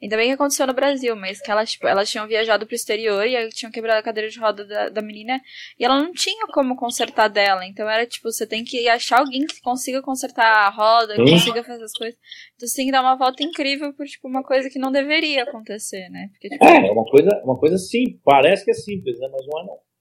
[0.00, 3.26] ainda bem que aconteceu no Brasil, mas que elas, tipo, elas tinham viajado pro exterior
[3.26, 5.42] e tinham quebrado a cadeira de roda da, da menina
[5.78, 9.44] e ela não tinha como consertar dela, então era tipo, você tem que achar alguém
[9.44, 12.18] que consiga consertar a roda, que consiga fazer as coisas.
[12.56, 15.42] Então você tem que dar uma volta incrível por tipo uma coisa que não deveria
[15.42, 16.30] acontecer, né?
[16.32, 19.28] Porque, tipo, é, é uma coisa, uma coisa sim, parece que é simples, né?
[19.30, 19.93] Mas não é não.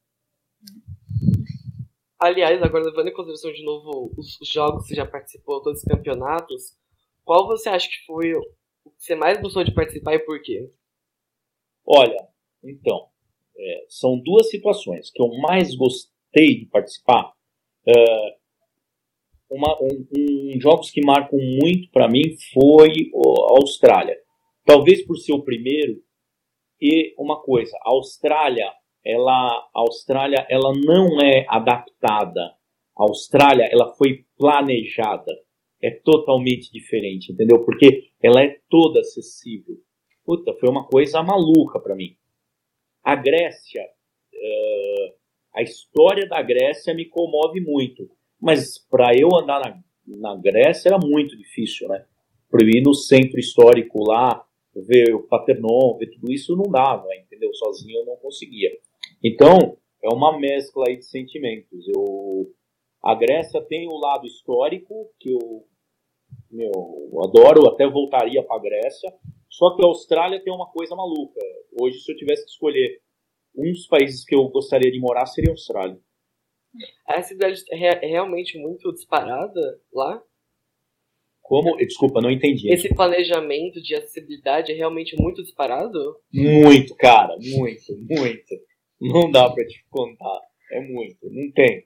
[2.24, 5.86] Aliás, agora levando em consideração de novo os, jogos que você já participou, todos os
[5.86, 6.78] campeonatos,
[7.26, 8.42] qual você acha que foi o
[8.92, 10.72] que você mais gostou de participar e por quê?
[11.86, 12.26] Olha,
[12.64, 13.10] então,
[13.58, 17.34] é, são duas situações que eu mais gostei de participar.
[17.86, 18.38] É,
[19.50, 24.18] uma, um, um, jogos que marcam muito para mim foi a Austrália.
[24.64, 26.02] Talvez por ser o primeiro.
[26.80, 28.72] E uma coisa, a Austrália
[29.06, 32.56] ela, a Austrália ela não é adaptada.
[32.98, 35.32] A Austrália ela foi planejada.
[35.82, 37.66] É totalmente diferente, entendeu?
[37.66, 39.76] Porque ela é toda acessível.
[40.26, 42.16] Puta, foi uma coisa maluca para mim.
[43.04, 45.14] A Grécia, uh,
[45.54, 48.10] a história da Grécia me comove muito.
[48.40, 52.06] Mas para eu andar na, na Grécia era muito difícil, né?
[52.50, 57.08] Para eu ir no centro histórico lá, ver o Paternon, ver tudo isso, não dava,
[57.16, 57.54] entendeu?
[57.54, 58.72] Sozinho eu não conseguia.
[59.24, 61.88] Então, é uma mescla aí de sentimentos.
[61.88, 62.52] Eu,
[63.02, 65.66] a Grécia tem o lado histórico, que eu,
[66.52, 66.72] meu,
[67.12, 69.14] eu adoro, até voltaria para a Grécia.
[69.50, 71.40] Só que a Austrália tem uma coisa maluca.
[71.80, 73.02] Hoje, se eu tivesse que escolher
[73.56, 75.98] um dos países que eu gostaria de morar, seria a Austrália.
[77.06, 80.22] A cidade é realmente muito disparada lá?
[81.40, 81.78] Como?
[81.78, 82.72] Desculpa, não entendi.
[82.72, 86.18] Esse planejamento de acessibilidade é realmente muito disparado?
[86.34, 88.56] Muito, cara, muito, muito.
[89.12, 90.40] Não dá para te contar.
[90.72, 91.30] É muito.
[91.30, 91.86] Não tem.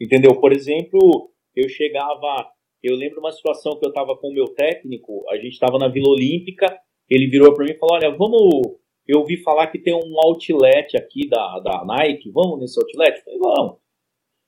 [0.00, 0.38] Entendeu?
[0.40, 2.50] Por exemplo, eu chegava.
[2.82, 5.88] Eu lembro uma situação que eu estava com o meu técnico, a gente estava na
[5.88, 6.66] Vila Olímpica,
[7.08, 8.78] ele virou para mim e falou: Olha, vamos.
[9.06, 13.18] Eu ouvi falar que tem um outlet aqui da, da Nike, vamos nesse outlet?
[13.18, 13.76] Eu falei: Vamos.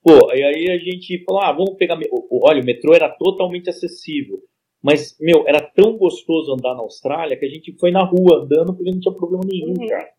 [0.02, 1.98] Pô, e aí a gente falou: Ah, vamos pegar.
[2.42, 4.38] Olha, o metrô era totalmente acessível.
[4.82, 8.74] Mas, meu, era tão gostoso andar na Austrália que a gente foi na rua andando
[8.74, 9.86] porque não tinha problema nenhum, uhum.
[9.86, 10.10] cara.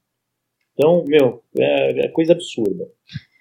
[0.76, 2.86] Então, meu, é, é coisa absurda.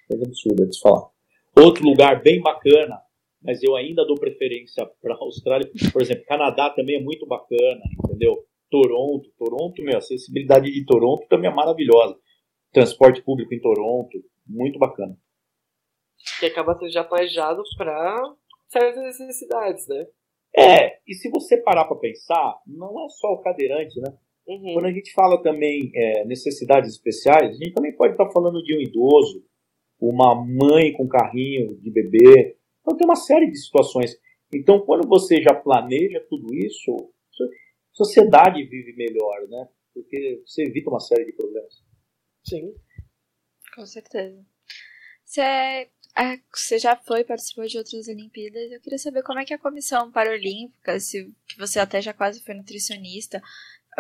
[0.08, 1.08] Coisa absurda de se falar.
[1.56, 3.00] Outro lugar bem bacana,
[3.42, 5.68] mas eu ainda dou preferência para a Austrália.
[5.92, 8.44] Por exemplo, Canadá também é muito bacana, entendeu?
[8.70, 12.16] Toronto, Toronto, meu, a acessibilidade de Toronto também é maravilhosa.
[12.72, 15.16] Transporte público em Toronto, muito bacana.
[16.40, 18.34] Que acaba sendo já planejado para
[18.68, 20.06] certas necessidades, né?
[20.56, 24.16] É, e se você parar para pensar, não é só o cadeirante, né?
[24.46, 24.74] Uhum.
[24.74, 28.76] Quando a gente fala também é, necessidades especiais, a gente também pode estar falando de
[28.76, 29.44] um idoso,
[30.00, 32.56] uma mãe com carrinho de bebê.
[32.80, 34.14] Então tem uma série de situações.
[34.54, 39.68] Então quando você já planeja tudo isso, a sociedade vive melhor, né?
[39.94, 41.72] Porque você evita uma série de problemas.
[42.44, 42.74] Sim.
[43.74, 44.44] Com certeza.
[45.24, 45.40] Você
[46.16, 48.70] é, você já foi, participou de outras Olimpíadas.
[48.70, 52.12] Eu queria saber como é que é a comissão paralímpica, se que você até já
[52.12, 53.42] quase foi nutricionista.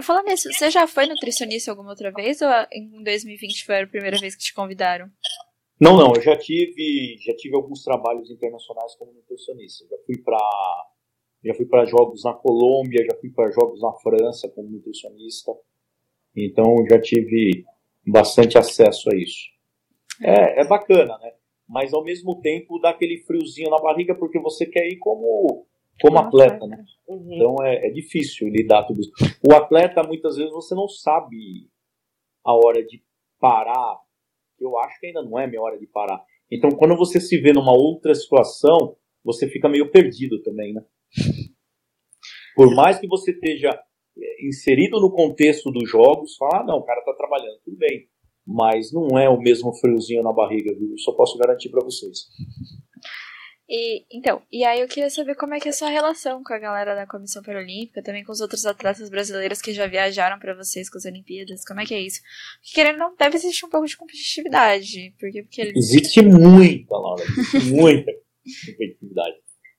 [0.02, 4.18] Falando nisso, você já foi nutricionista alguma outra vez ou em 2020 foi a primeira
[4.18, 5.08] vez que te convidaram?
[5.80, 9.84] Não, não, eu já tive, já tive alguns trabalhos internacionais como nutricionista.
[9.88, 10.38] Já fui para
[11.44, 15.52] já fui para jogos na Colômbia, já fui para jogos na França como nutricionista.
[16.34, 17.64] Então já tive
[18.06, 19.48] bastante acesso a isso.
[20.22, 21.32] É, é bacana, né?
[21.68, 25.66] Mas ao mesmo tempo dá aquele friozinho na barriga porque você quer ir como
[26.00, 26.84] como atleta, né?
[27.08, 27.34] Uhum.
[27.34, 29.12] Então é, é, difícil lidar tudo isso.
[29.46, 31.68] O atleta, muitas vezes, você não sabe
[32.44, 33.02] a hora de
[33.38, 33.98] parar.
[34.58, 36.22] Eu acho que ainda não é minha hora de parar.
[36.50, 40.84] Então, quando você se vê numa outra situação, você fica meio perdido também, né?
[42.54, 46.84] Por mais que você esteja é, inserido no contexto dos jogos, fala, ah, não, o
[46.84, 48.08] cara tá trabalhando, tudo bem.
[48.46, 50.90] Mas não é o mesmo friozinho na barriga, viu?
[50.90, 52.26] Eu só posso garantir para vocês.
[53.68, 56.52] E, então, e aí eu queria saber como é que é a sua relação com
[56.52, 60.54] a galera da Comissão Paralímpica, também com os outros atletas brasileiros que já viajaram para
[60.54, 62.20] vocês com as Olimpíadas, como é que é isso?
[62.60, 65.42] Porque querendo não, deve existir um pouco de competitividade, porque...
[65.42, 65.76] porque eles...
[65.76, 68.12] Existe muita, Laura, existe muita
[68.66, 69.36] competitividade.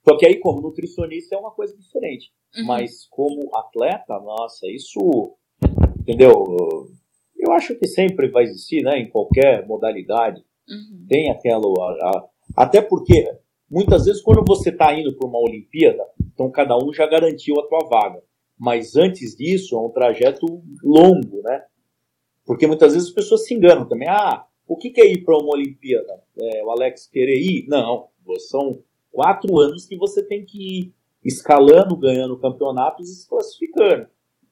[0.07, 2.31] Só que aí, como nutricionista, é uma coisa diferente.
[2.57, 2.65] Uhum.
[2.65, 5.37] Mas como atleta, nossa, isso,
[5.99, 6.31] entendeu?
[7.37, 11.05] Eu acho que sempre vai existir, né, em qualquer modalidade, uhum.
[11.07, 11.67] tem aquela...
[11.67, 13.44] A, a, até porque
[13.75, 16.01] Muitas vezes, quando você está indo para uma Olimpíada,
[16.33, 18.23] então cada um já garantiu a tua vaga.
[18.57, 20.45] Mas antes disso, é um trajeto
[20.81, 21.61] longo, né?
[22.45, 24.07] Porque muitas vezes as pessoas se enganam também.
[24.07, 26.21] Ah, o que, é ir para uma Olimpíada?
[26.39, 27.67] É, o Alex querer ir?
[27.67, 28.07] Não,
[28.49, 28.79] são
[29.11, 34.07] quatro anos que você tem que ir escalando, ganhando campeonatos e se classificando.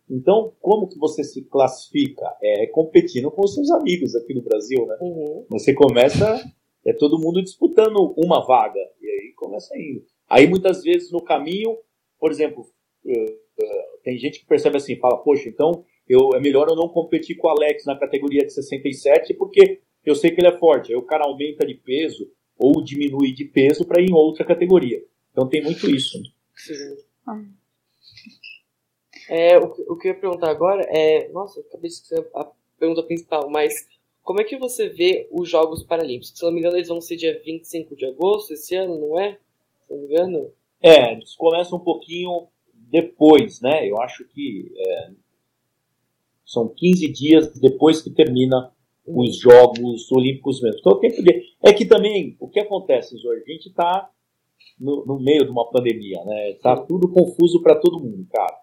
[0.09, 2.25] Então, como que você se classifica?
[2.41, 4.97] É competindo com os seus amigos aqui no Brasil, né?
[4.99, 5.45] Uhum.
[5.49, 6.43] Você começa
[6.85, 8.79] é todo mundo disputando uma vaga.
[9.01, 10.05] E aí começa indo.
[10.29, 11.77] Aí muitas vezes no caminho,
[12.19, 12.65] por exemplo,
[13.05, 16.89] eh, eh, tem gente que percebe assim, fala, poxa, então eu, é melhor eu não
[16.89, 20.91] competir com o Alex na categoria de 67 porque eu sei que ele é forte.
[20.91, 25.03] Aí o cara aumenta de peso ou diminui de peso para ir em outra categoria.
[25.31, 26.19] Então tem muito isso.
[29.29, 31.29] É, o, o, que eu ia perguntar agora é.
[31.29, 31.97] Nossa, acabei de
[32.35, 33.87] a pergunta principal, mas
[34.23, 36.31] como é que você vê os Jogos Paralímpicos?
[36.33, 39.37] Se não me engano, eles vão ser dia 25 de agosto esse ano, não é?
[39.81, 40.51] Se não me engano.
[40.81, 43.89] É, eles começam um pouquinho depois, né?
[43.89, 45.11] Eu acho que é,
[46.45, 48.71] são 15 dias depois que termina
[49.05, 50.79] os Jogos Olímpicos mesmo.
[50.79, 51.43] Então, tempo de...
[51.61, 53.43] é que também, o que acontece, Jorge?
[53.45, 54.09] A gente está
[54.79, 56.51] no, no, meio de uma pandemia, né?
[56.51, 58.57] Está tudo confuso para todo mundo, cara.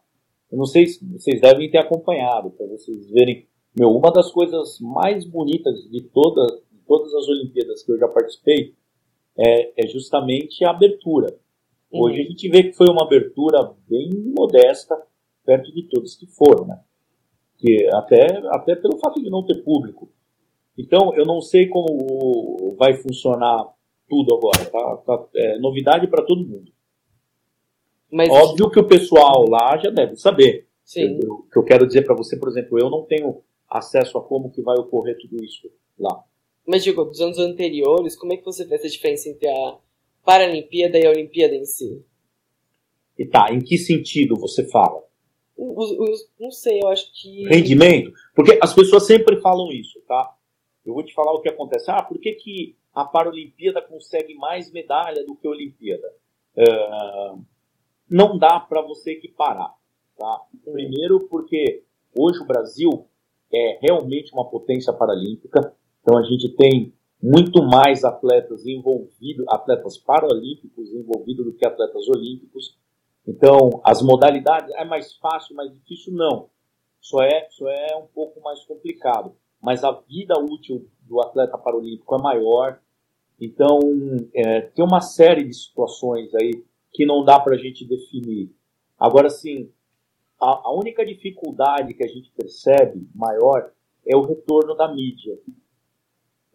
[0.50, 4.78] Eu não sei se vocês devem ter acompanhado, para vocês verem meu, uma das coisas
[4.80, 8.74] mais bonitas de, toda, de todas as Olimpíadas que eu já participei
[9.36, 11.38] é, é justamente a abertura.
[11.90, 12.02] Uhum.
[12.02, 15.00] Hoje a gente vê que foi uma abertura bem modesta
[15.44, 16.80] perto de todos que foram, né?
[17.58, 20.10] Que até, até pelo fato de não ter público.
[20.76, 23.68] Então, eu não sei como vai funcionar
[24.08, 24.96] tudo agora, tá?
[24.98, 26.72] tá é, novidade para todo mundo.
[28.10, 28.28] Mas...
[28.30, 30.66] Óbvio que o pessoal lá já deve saber.
[30.84, 31.20] Sim.
[31.28, 34.50] O que eu quero dizer para você, por exemplo, eu não tenho acesso a como
[34.50, 36.24] que vai ocorrer tudo isso lá.
[36.66, 39.78] Mas digo, dos anos anteriores, como é que você vê essa diferença entre a
[40.24, 42.04] Paralimpíada e a Olimpíada em si?
[43.18, 45.02] E tá, em que sentido você fala?
[46.38, 47.46] não sei, eu acho que.
[47.46, 48.12] Rendimento?
[48.34, 50.34] Porque as pessoas sempre falam isso, tá?
[50.84, 51.90] Eu vou te falar o que acontece.
[51.90, 56.14] Ah, por que, que a Paralimpíada consegue mais medalha do que a Olimpíada?
[56.56, 57.44] Uh,
[58.08, 59.74] não dá para você equiparar,
[60.16, 60.40] tá?
[60.64, 61.82] Primeiro porque
[62.16, 63.06] hoje o Brasil
[63.52, 65.74] é realmente uma potência paralímpica.
[66.02, 72.78] Então a gente tem muito mais atletas envolvidos, atletas paralímpicos envolvidos do que atletas olímpicos.
[73.26, 76.48] Então as modalidades é mais fácil, mais difícil não.
[77.00, 79.34] Só é, só é um pouco mais complicado.
[79.60, 82.80] Mas a vida útil do atleta paralímpico é maior.
[83.38, 83.78] Então
[84.34, 88.50] é, tem uma série de situações aí que não dá para a gente definir.
[88.98, 89.70] Agora sim,
[90.40, 93.70] a, a única dificuldade que a gente percebe maior
[94.06, 95.38] é o retorno da mídia.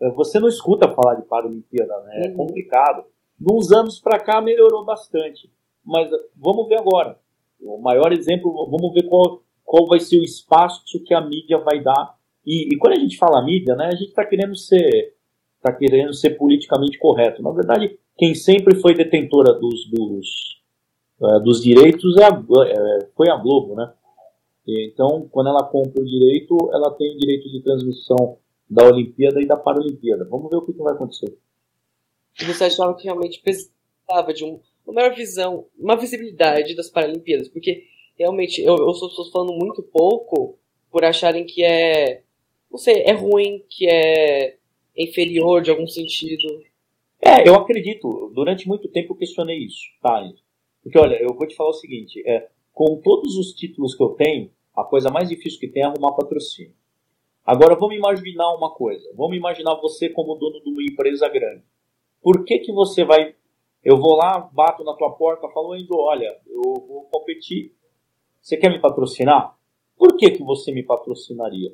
[0.01, 2.21] É, você não escuta falar de Paralimpíada, né?
[2.25, 2.37] É uhum.
[2.37, 3.05] complicado.
[3.39, 5.51] De uns anos para cá melhorou bastante.
[5.83, 7.19] Mas vamos ver agora.
[7.61, 11.81] O maior exemplo, vamos ver qual, qual vai ser o espaço que a mídia vai
[11.81, 12.15] dar.
[12.45, 15.15] E, e quando a gente fala mídia, né, a gente está querendo ser
[15.57, 17.41] está querendo ser politicamente correto.
[17.41, 20.27] Na verdade, quem sempre foi detentora dos, dos
[21.21, 23.93] é, dos direitos é a, é, foi a Globo, né?
[24.67, 28.37] Então, quando ela compra o direito, ela tem o direito de transmissão
[28.69, 30.25] da Olimpíada e da Paralimpíada.
[30.25, 31.37] Vamos ver o que, que vai acontecer.
[32.39, 37.83] Você achava que realmente precisava de um, uma maior visão, uma visibilidade das Paralimpíadas, porque
[38.17, 40.57] realmente eu, eu sou estou falando muito pouco
[40.91, 42.23] por acharem que é,
[42.71, 44.57] não sei, é ruim, que é
[44.97, 46.61] inferior de algum sentido.
[47.21, 48.31] É, eu acredito.
[48.33, 50.21] Durante muito tempo eu questionei isso, tá?
[50.85, 54.09] Porque olha, eu vou te falar o seguinte: é, com todos os títulos que eu
[54.09, 56.75] tenho, a coisa mais difícil que tem é arrumar patrocínio.
[57.43, 59.11] Agora vamos imaginar uma coisa.
[59.15, 61.63] Vamos imaginar você como dono de uma empresa grande.
[62.21, 63.35] Por que que você vai
[63.85, 67.71] eu vou lá, bato na tua porta, falo, Endo, olha, eu vou competir.
[68.41, 69.55] Você quer me patrocinar?
[69.95, 71.71] Por que, que você me patrocinaria?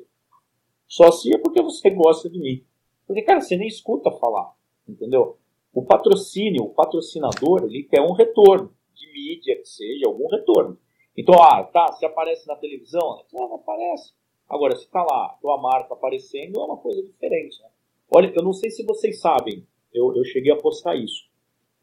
[0.86, 2.62] Só se é porque você gosta de mim.
[3.06, 4.52] Porque, cara, você nem escuta falar,
[4.86, 5.38] entendeu?
[5.72, 8.70] O patrocínio, o patrocinador, ele quer um retorno,
[9.02, 10.78] de mídia que seja, algum retorno.
[11.16, 13.24] Então, ah, tá, você aparece na televisão?
[13.32, 14.12] Não, não aparece.
[14.48, 17.68] Agora, se tá lá, tua marca aparecendo, é uma coisa diferente, né?
[18.14, 21.30] Olha, eu não sei se vocês sabem, eu, eu cheguei a postar isso.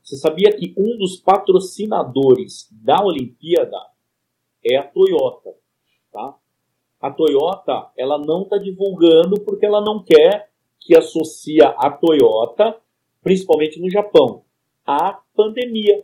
[0.03, 3.77] Você sabia que um dos patrocinadores da Olimpíada
[4.63, 5.55] é a Toyota,
[6.11, 6.35] tá?
[6.99, 10.49] A Toyota, ela não está divulgando porque ela não quer
[10.79, 12.79] que associa a Toyota,
[13.21, 14.43] principalmente no Japão,
[14.85, 16.03] à pandemia.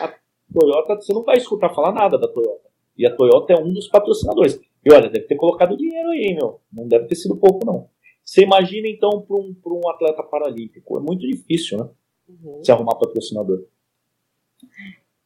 [0.00, 0.14] A
[0.52, 2.70] Toyota, você não vai escutar falar nada da Toyota.
[2.96, 4.60] E a Toyota é um dos patrocinadores.
[4.84, 6.60] E olha, deve ter colocado dinheiro aí, meu.
[6.72, 7.88] Não deve ter sido pouco, não.
[8.24, 10.98] Você imagina, então, para um, um atleta paralímpico.
[10.98, 11.88] É muito difícil, né?
[12.28, 12.62] uhum.
[12.62, 13.64] se arrumar patrocinador.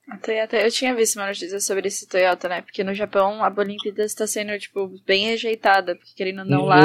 [0.08, 2.62] A Toyota, eu tinha visto uma notícia sobre esse Toyota, né?
[2.62, 6.82] Porque no Japão a Olimpíada está sendo, tipo, bem rejeitada, porque querendo ou não lá,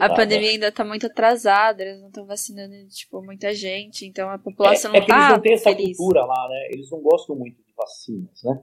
[0.00, 4.38] a pandemia ainda está muito atrasada, eles não estão vacinando, tipo, muita gente, então a
[4.38, 5.96] população é, não é que tá eles não têm essa feliz.
[5.96, 6.68] cultura lá, né?
[6.70, 8.62] Eles não gostam muito de vacinas, né?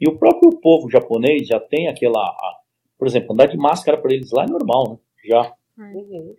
[0.00, 2.60] E o próprio povo japonês já tem aquela, a,
[2.98, 4.98] por exemplo, andar de máscara para eles lá é normal, né?
[5.26, 5.54] Já.
[5.76, 6.34] Uhum.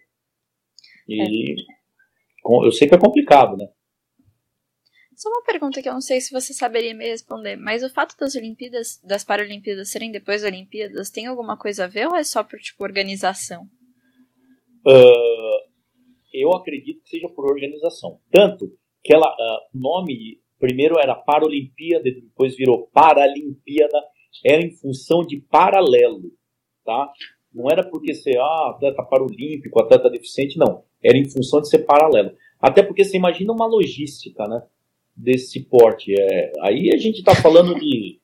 [1.08, 1.56] E
[2.42, 3.68] com, eu sei que é complicado, né?
[5.20, 8.16] Só uma pergunta que eu não sei se você saberia me responder, mas o fato
[8.18, 12.24] das Olimpíadas, das Paralimpíadas serem depois das Olimpíadas, tem alguma coisa a ver ou é
[12.24, 13.64] só por, tipo, organização?
[14.88, 15.60] Uh,
[16.34, 18.22] eu acredito que seja por organização.
[18.32, 18.72] Tanto
[19.04, 24.02] que o uh, nome primeiro era Paralimpíada, depois virou Paralimpíada,
[24.46, 26.32] era em função de paralelo,
[26.86, 27.12] tá?
[27.54, 30.86] Não era porque ser ah, atleta paralímpico, atleta deficiente, não.
[31.04, 32.32] Era em função de ser paralelo.
[32.58, 34.64] Até porque você imagina uma logística, né?
[35.20, 36.14] Desse porte.
[36.14, 38.20] É, aí a gente está falando de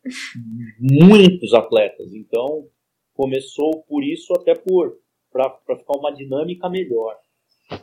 [0.79, 2.67] muitos atletas, então
[3.13, 4.97] começou por isso até por
[5.31, 7.17] para ficar uma dinâmica melhor,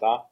[0.01, 0.25] tá?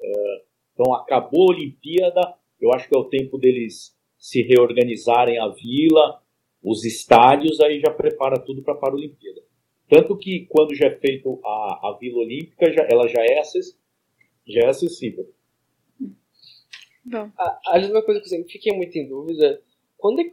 [0.00, 5.48] É, então acabou a Olimpíada, eu acho que é o tempo deles se reorganizarem a
[5.48, 6.22] vila,
[6.62, 9.42] os estádios, aí já prepara tudo para a Paralimpíada.
[9.86, 13.78] Tanto que quando já é feito a, a Vila Olímpica, já, ela já é, acess,
[14.46, 15.28] já é acessível.
[17.04, 17.30] Bom.
[17.36, 19.60] A, a mesma coisa que eu sempre fiquei muito em dúvida,
[19.96, 20.24] quando é,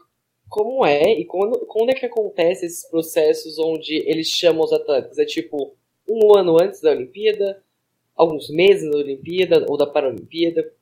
[0.47, 5.17] como é e quando, quando é que acontece esses processos onde eles chamam os atletas?
[5.17, 5.75] É tipo
[6.07, 7.63] um ano antes da Olimpíada,
[8.15, 10.73] alguns meses da Olimpíada ou da Paralimpíada?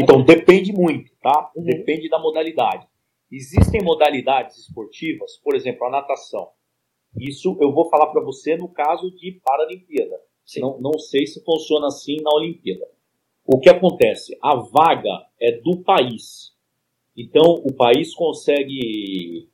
[0.00, 1.50] Então depende muito, tá?
[1.54, 1.64] Uhum.
[1.64, 2.86] Depende da modalidade.
[3.30, 6.48] Existem modalidades esportivas, por exemplo, a natação.
[7.18, 10.20] Isso eu vou falar para você no caso de Paralimpíada.
[10.58, 12.88] Não, não sei se funciona assim na Olimpíada.
[13.46, 14.36] O que acontece?
[14.42, 16.52] A vaga é do país.
[17.16, 19.48] Então, o país consegue,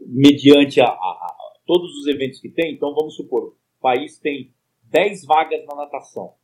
[0.00, 4.50] mediante a, a, a, todos os eventos que tem, então vamos supor, o país tem
[4.90, 6.34] 10 vagas na natação.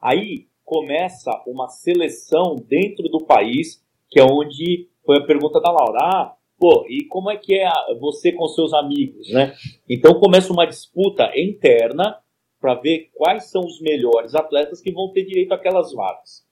[0.00, 5.98] Aí começa uma seleção dentro do país, que é onde foi a pergunta da Laura.
[6.00, 9.54] Ah, pô, e como é que é você com seus amigos, né?
[9.88, 12.18] Então começa uma disputa interna
[12.64, 16.48] para ver quais são os melhores atletas que vão ter direito àquelas vagas.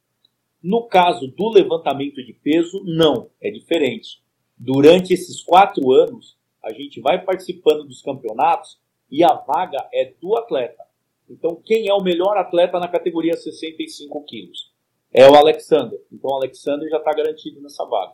[0.63, 4.23] No caso do levantamento de peso, não, é diferente.
[4.55, 8.79] Durante esses quatro anos, a gente vai participando dos campeonatos
[9.11, 10.85] e a vaga é do atleta.
[11.31, 14.71] Então, quem é o melhor atleta na categoria 65 quilos?
[15.15, 15.99] É o Alexander.
[16.13, 18.13] Então, o Alexander já está garantido nessa vaga.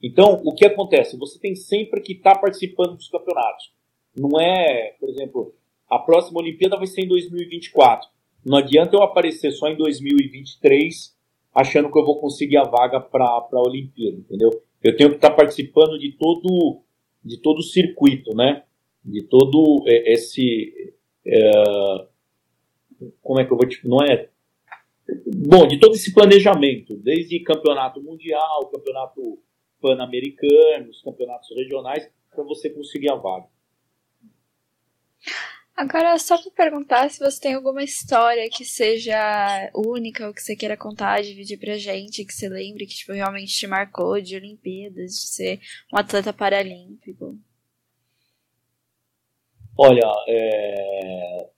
[0.00, 1.18] Então, o que acontece?
[1.18, 3.72] Você tem sempre que estar tá participando dos campeonatos.
[4.16, 5.52] Não é, por exemplo,
[5.90, 8.08] a próxima Olimpíada vai ser em 2024.
[8.44, 11.18] Não adianta eu aparecer só em 2023
[11.54, 14.50] achando que eu vou conseguir a vaga para a Olimpíada, entendeu?
[14.82, 16.82] Eu tenho que estar participando de todo
[17.22, 18.62] de todo o circuito, né?
[19.04, 20.94] De todo esse
[21.26, 22.06] é,
[23.22, 24.28] como é que eu vou te não é
[25.26, 29.38] bom de todo esse planejamento, desde campeonato mundial, campeonato
[29.80, 33.46] pan-americano, campeonatos regionais, para você conseguir a vaga.
[35.80, 39.16] Agora, só para perguntar se você tem alguma história que seja
[39.74, 43.56] única ou que você queira contar, dividir pra gente, que você lembre que tipo, realmente
[43.56, 45.60] te marcou de Olimpíadas, de ser
[45.90, 47.34] um atleta paralímpico.
[49.74, 51.48] Olha, é...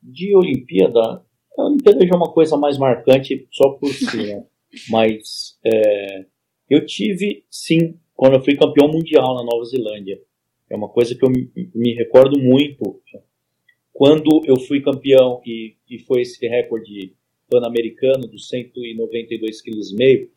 [0.00, 1.26] de Olimpíada,
[1.58, 4.46] a Olimpíada já é uma coisa mais marcante só por si, né?
[4.88, 6.26] Mas é...
[6.70, 10.22] eu tive, sim, quando eu fui campeão mundial na Nova Zelândia.
[10.70, 13.02] É uma coisa que eu me, me recordo muito
[13.94, 17.14] quando eu fui campeão e, e foi esse recorde
[17.48, 20.28] pan-americano dos 192 quilos meio,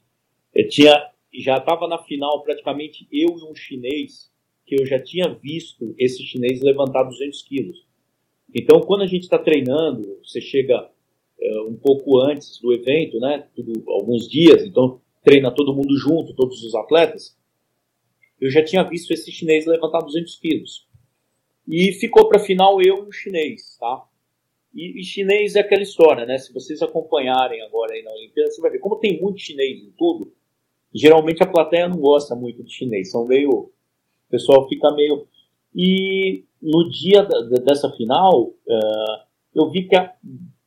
[0.53, 0.93] eu tinha,
[1.33, 4.31] já estava na final praticamente eu e um chinês,
[4.63, 7.87] que eu já tinha visto esse chinês levantar 200 quilos.
[8.53, 10.91] Então, quando a gente está treinando, você chega
[11.41, 16.35] é, um pouco antes do evento, né, tudo, alguns dias, então treina todo mundo junto,
[16.35, 17.35] todos os atletas,
[18.39, 20.86] eu já tinha visto esse chinês levantar 200 quilos.
[21.67, 24.05] E ficou para final eu e o chinês, tá?
[24.73, 26.37] E, e, chinês é aquela história, né?
[26.37, 29.91] Se vocês acompanharem agora aí na Olimpíada, você vai ver como tem muito chinês em
[29.97, 30.31] tudo.
[30.93, 33.49] Geralmente a plateia não gosta muito de chinês, são meio.
[33.49, 33.71] O
[34.29, 35.27] pessoal fica meio.
[35.75, 40.13] E no dia da, dessa final, uh, eu vi que a,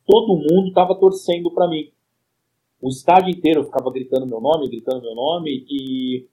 [0.05, 1.91] todo mundo estava torcendo para mim.
[2.81, 5.65] O estádio inteiro ficava gritando meu nome, gritando meu nome.
[5.69, 6.27] E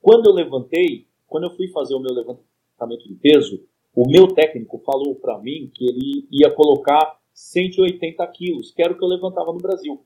[0.00, 3.62] quando eu levantei, quando eu fui fazer o meu levantamento de peso,
[3.94, 8.98] o meu técnico falou para mim que ele ia colocar 180 quilos, que era o
[8.98, 10.04] que eu levantava no Brasil.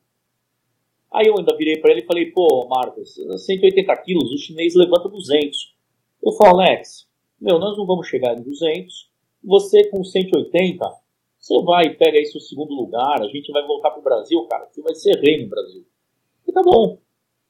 [1.13, 5.09] Aí eu ainda virei para ele e falei, pô, Marcos, 180 quilos, o chinês levanta
[5.09, 5.75] 200.
[6.23, 7.09] Eu falo, Alex,
[7.41, 9.11] meu, nós não vamos chegar em 200.
[9.43, 10.85] Você com 180,
[11.39, 14.67] você vai e pega aí seu segundo lugar, a gente vai voltar pro Brasil, cara,
[14.67, 15.87] você vai ser rei no Brasil.
[16.47, 16.99] E tá bom.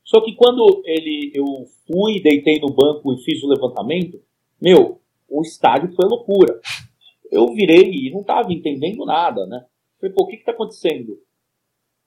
[0.04, 1.44] Só que quando ele, eu
[1.86, 4.22] fui, deitei no banco e fiz o levantamento,
[4.60, 6.60] meu, o estádio foi loucura.
[7.30, 9.64] Eu virei e não estava entendendo nada, né?
[10.00, 11.20] Falei, pô, o que está acontecendo?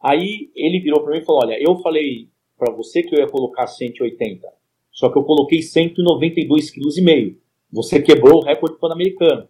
[0.01, 3.27] Aí ele virou para mim e falou: Olha, eu falei para você que eu ia
[3.27, 4.47] colocar 180,
[4.91, 7.37] só que eu coloquei 192,5 kg.
[7.71, 9.47] Você quebrou o recorde pan-americano.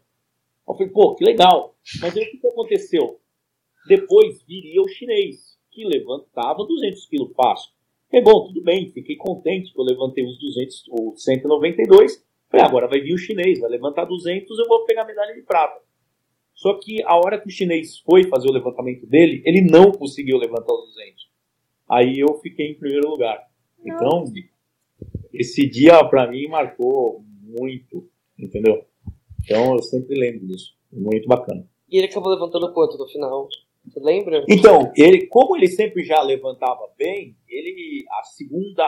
[0.68, 1.76] Eu falei, pô, que legal.
[2.00, 3.20] Mas aí o que, aconteceu?
[3.88, 7.72] Depois viria o chinês, que levantava 200 kg fácil.
[8.14, 12.88] É bom, tudo bem, fiquei contente que eu levantei os 200, ou 192 Falei, agora
[12.88, 15.82] vai vir o chinês, vai levantar 200, eu vou pegar a medalha de prata.
[16.54, 20.38] Só que a hora que o chinês foi fazer o levantamento dele, ele não conseguiu
[20.38, 21.32] levantar os 200.
[21.90, 23.42] Aí eu fiquei em primeiro lugar.
[23.84, 24.26] Então,
[25.34, 28.86] esse dia para mim marcou muito, entendeu?
[29.44, 30.76] Então eu sempre lembro disso.
[30.92, 31.66] Muito bacana.
[31.90, 33.48] E ele acabou levantando quanto no final?
[33.86, 34.46] Você lembra?
[34.48, 38.86] Então, ele, como ele sempre já levantava bem, ele a segunda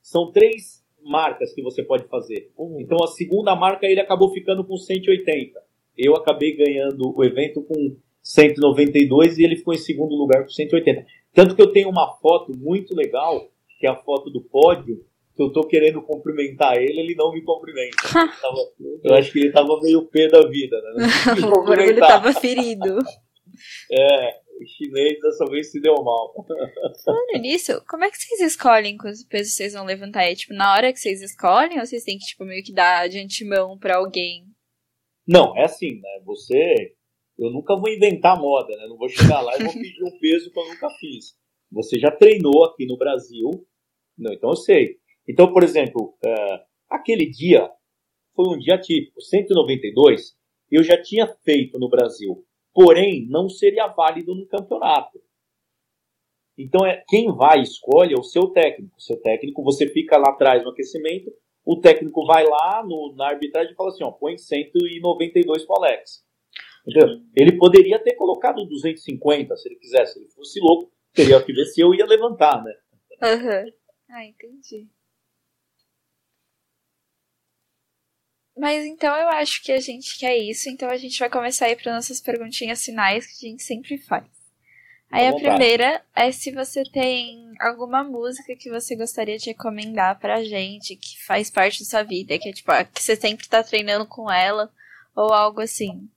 [0.00, 2.50] são três marcas que você pode fazer.
[2.56, 2.80] Uhum.
[2.80, 5.58] Então a segunda marca ele acabou ficando com 180.
[5.96, 11.06] Eu acabei ganhando o evento com 192 e ele ficou em segundo lugar com 180.
[11.32, 13.48] Tanto que eu tenho uma foto muito legal,
[13.78, 15.04] que é a foto do pódio,
[15.36, 17.96] que eu tô querendo cumprimentar ele, ele não me cumprimenta.
[19.04, 21.06] eu acho que ele tava meio pé da vida, né?
[21.86, 22.98] ele tava ferido.
[23.90, 24.34] É,
[24.64, 26.32] chinês dessa vez se deu mal.
[27.04, 30.24] Falando nisso, como é que vocês escolhem quantos pesos vocês vão levantar?
[30.24, 33.08] É tipo, na hora que vocês escolhem ou vocês têm que, tipo, meio que dar
[33.08, 34.44] de antemão pra alguém?
[35.26, 36.22] Não, é assim, né?
[36.24, 36.94] Você.
[37.38, 38.86] Eu nunca vou inventar moda, né?
[38.88, 41.36] Não vou chegar lá e vou pedir um peso que eu nunca fiz.
[41.70, 43.50] Você já treinou aqui no Brasil.
[44.16, 44.96] Não, então eu sei.
[45.28, 47.68] Então, por exemplo, uh, aquele dia
[48.36, 50.36] foi um dia típico, 192,
[50.70, 52.45] eu já tinha feito no Brasil
[52.76, 55.18] porém não seria válido no campeonato.
[56.58, 58.94] Então, é, quem vai escolhe é o seu técnico.
[58.98, 61.32] O seu técnico, você fica lá atrás no aquecimento,
[61.64, 65.78] o técnico vai lá no, na arbitragem e fala assim: ó, põe 192 para o
[65.78, 66.22] Alex.
[66.86, 67.22] Entendeu?
[67.34, 70.12] Ele poderia ter colocado 250 se ele quisesse.
[70.12, 72.74] Se ele fosse louco, teria que ver se eu ia levantar, né?
[73.22, 73.72] Uhum.
[74.10, 74.86] Ah, entendi.
[78.56, 81.76] Mas então eu acho que a gente quer isso, então a gente vai começar aí
[81.76, 84.24] para nossas perguntinhas finais que a gente sempre faz.
[85.10, 90.42] Aí a primeira é se você tem alguma música que você gostaria de recomendar pra
[90.42, 94.06] gente, que faz parte da sua vida, que é tipo, que você sempre tá treinando
[94.06, 94.70] com ela,
[95.14, 96.08] ou algo assim.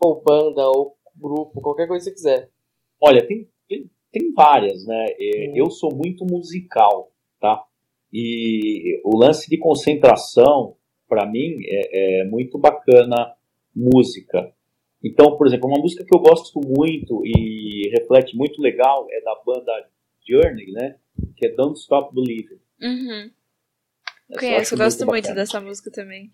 [0.00, 2.50] Ou banda, ou grupo, qualquer coisa que você quiser.
[3.00, 5.06] Olha, tem, tem, tem várias, né?
[5.20, 5.52] Hum.
[5.54, 7.64] Eu sou muito musical, tá?
[8.12, 10.76] E o lance de concentração
[11.14, 13.34] para mim é, é, muito bacana
[13.74, 14.52] música.
[15.02, 19.34] Então, por exemplo, uma música que eu gosto muito e reflete muito legal é da
[19.46, 19.88] banda
[20.28, 20.96] Journey, né?
[21.36, 22.58] Que é Don't Stop Believing.
[22.82, 23.30] Uhum.
[24.38, 26.30] Conheço, eu gosto muito, muito dessa música também.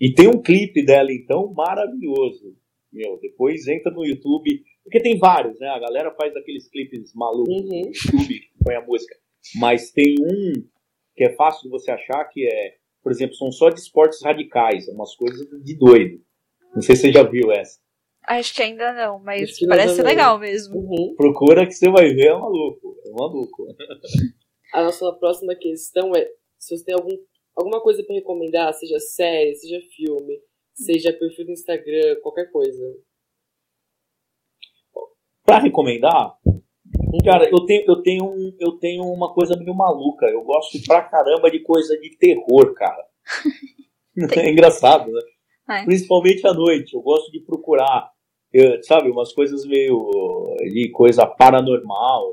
[0.00, 2.56] E tem um clipe dela, então, maravilhoso.
[2.92, 5.68] meu, depois entra no YouTube, porque tem vários, né?
[5.68, 7.68] A galera faz aqueles clipes malucos Uhum.
[7.68, 9.14] no YouTube, põe a música.
[9.56, 10.52] Mas tem um
[11.14, 12.76] que é fácil de você achar, que é,
[13.06, 16.20] por exemplo, são só de esportes radicais, é umas coisas de doido.
[16.74, 17.78] Não sei se você já viu essa.
[18.26, 20.76] Acho que ainda não, mas Acho parece legal mesmo.
[20.76, 21.14] Uhum.
[21.14, 22.96] Procura que você vai ver, é maluco.
[23.06, 23.64] É maluco.
[24.74, 26.28] A nossa próxima questão é
[26.58, 27.16] se você tem algum,
[27.54, 30.40] alguma coisa pra recomendar, seja série, seja filme,
[30.74, 32.82] seja perfil do Instagram, qualquer coisa.
[35.44, 36.36] Pra recomendar,
[37.24, 40.26] cara, eu tenho, eu, tenho um- eu tenho uma coisa meio maluca.
[40.26, 43.04] Eu gosto pra caramba de coisa de terror, cara.
[44.34, 45.20] É engraçado, né?
[45.80, 45.84] É.
[45.84, 46.94] Principalmente à noite.
[46.94, 48.08] Eu gosto de procurar,
[48.54, 50.10] eh, sabe, umas coisas meio
[50.72, 52.32] de coisa paranormal.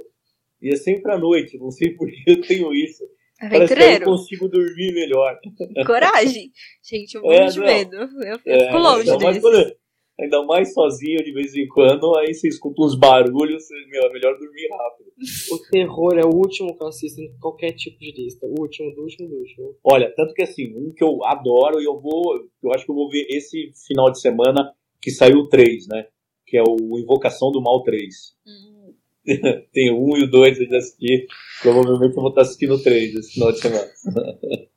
[0.62, 1.58] E é sempre à noite.
[1.58, 3.04] Não sei por que eu tenho isso.
[3.38, 5.38] Parece que eu consigo dormir melhor.
[5.86, 6.52] Coragem.
[6.90, 7.66] Gente, eu morro É, de não.
[7.66, 7.96] medo.
[7.98, 9.42] Eu, eu É, fico longe mais, desse.
[9.42, 9.76] quando-
[10.20, 14.14] ainda mais sozinho de vez em quando, aí você escuta uns barulhos, você, meu, é
[14.14, 15.12] melhor dormir rápido.
[15.52, 18.46] O terror é o último que eu assisto em qualquer tipo de lista.
[18.46, 19.76] O último, do último, do último.
[19.84, 22.96] Olha, tanto que assim, um que eu adoro e eu vou, eu acho que eu
[22.96, 26.08] vou ver esse final de semana que saiu o 3, né?
[26.46, 28.14] Que é o Invocação do Mal 3.
[28.48, 28.94] Hum,
[29.72, 31.28] Tem o 1 e o 2 eu já assisti.
[31.62, 33.90] Provavelmente eu vou estar assistindo o 3 esse final de semana.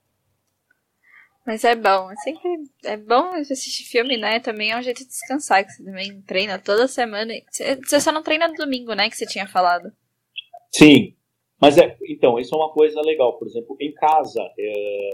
[1.47, 2.11] Mas é bom.
[2.11, 2.51] É sempre
[2.85, 4.41] é bom assistir filme, né?
[4.41, 7.33] Também é um jeito de descansar, que você também treina toda semana.
[7.49, 9.09] Você, só não treina no domingo, né?
[9.09, 9.93] Que você tinha falado.
[10.73, 11.15] Sim.
[11.61, 13.39] Mas é, então, isso é uma coisa legal.
[13.39, 15.11] Por exemplo, em casa, é,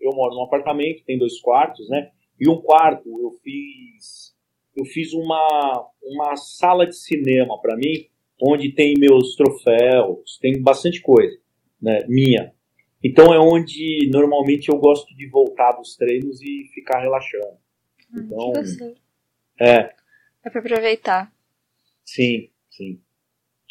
[0.00, 2.12] eu moro num apartamento, tem dois quartos, né?
[2.40, 4.32] E um quarto eu fiz,
[4.76, 8.06] eu fiz uma, uma sala de cinema para mim,
[8.40, 11.36] onde tem meus troféus, tem bastante coisa,
[11.82, 11.98] né?
[12.06, 12.54] Minha.
[13.02, 17.56] Então é onde normalmente eu gosto de voltar dos treinos e ficar relaxando.
[18.12, 18.96] Então, Que gostoso.
[19.60, 19.94] é,
[20.44, 21.32] É pra aproveitar.
[22.04, 23.00] sim, sim.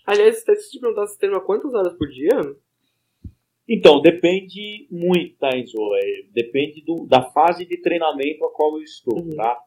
[0.05, 2.39] Aliás, se te perguntar se treina quantas horas por dia?
[3.67, 5.78] Então, depende muito, tá, Enzo?
[5.95, 9.36] É, depende do, da fase de treinamento a qual eu estou, Uhum.
[9.36, 9.59] tá?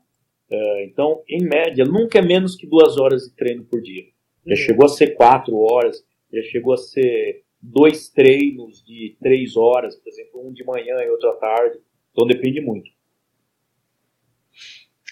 [0.50, 4.04] É, então, em média, nunca é menos que duas horas de treino por dia.
[4.46, 4.56] Já Uhum.
[4.56, 6.02] chegou a ser quatro horas,
[6.32, 11.10] já chegou a ser dois treinos de três horas, por exemplo, um de manhã e
[11.10, 11.78] outro à tarde.
[12.12, 12.90] Então, depende muito.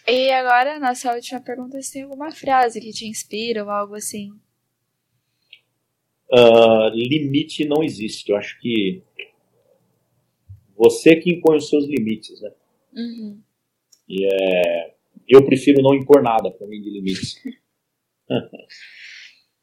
[0.07, 4.30] E agora, nossa última pergunta, se tem alguma frase que te inspira ou algo assim.
[6.32, 8.30] Ah, limite não existe.
[8.30, 9.03] Eu acho que
[10.76, 12.53] você que impõe os seus limites, né?
[12.96, 13.40] Uhum.
[15.28, 17.42] eu prefiro não impor nada para mim de limites.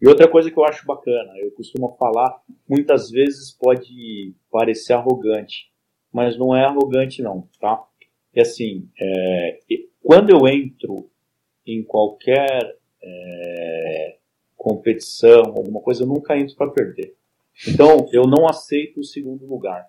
[0.02, 5.72] e outra coisa que eu acho bacana, eu costumo falar, muitas vezes pode parecer arrogante,
[6.12, 7.84] mas não é arrogante não, tá?
[8.34, 11.10] É assim, é, e- quando eu entro
[11.66, 14.18] em qualquer é,
[14.56, 17.16] competição, alguma coisa, eu nunca entro para perder.
[17.68, 19.88] Então, eu não aceito o segundo lugar.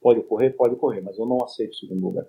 [0.00, 0.54] Pode ocorrer?
[0.56, 2.26] Pode ocorrer, mas eu não aceito o segundo lugar.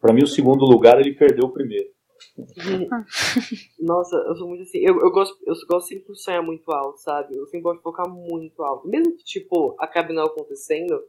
[0.00, 1.88] Para mim, o segundo lugar ele perdeu o primeiro.
[3.80, 4.78] Nossa, eu sou muito assim.
[4.78, 7.36] Eu, eu, gosto, eu gosto sempre de sonhar muito alto, sabe?
[7.36, 8.88] Eu sempre gosto de focar muito alto.
[8.88, 11.02] Mesmo que, tipo, acabe não acontecendo,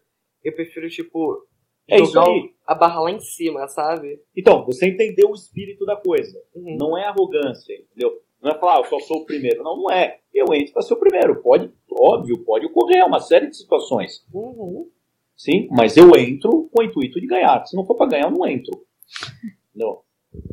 [0.43, 1.45] eu prefiro, tipo,
[1.87, 2.25] É jogar
[2.65, 4.21] a barra lá em cima, sabe?
[4.35, 6.41] Então, você entendeu o espírito da coisa.
[6.55, 6.77] Uhum.
[6.77, 8.21] Não é arrogância, entendeu?
[8.41, 9.63] Não é falar, ah, eu só sou o primeiro.
[9.63, 10.19] Não, não é.
[10.33, 11.41] Eu entro para ser o primeiro.
[11.41, 14.25] Pode, óbvio, pode ocorrer uma série de situações.
[14.33, 14.89] Uhum.
[15.35, 17.65] Sim, mas eu entro com o intuito de ganhar.
[17.65, 18.85] Se não for para ganhar, eu não entro.
[19.75, 20.01] Não.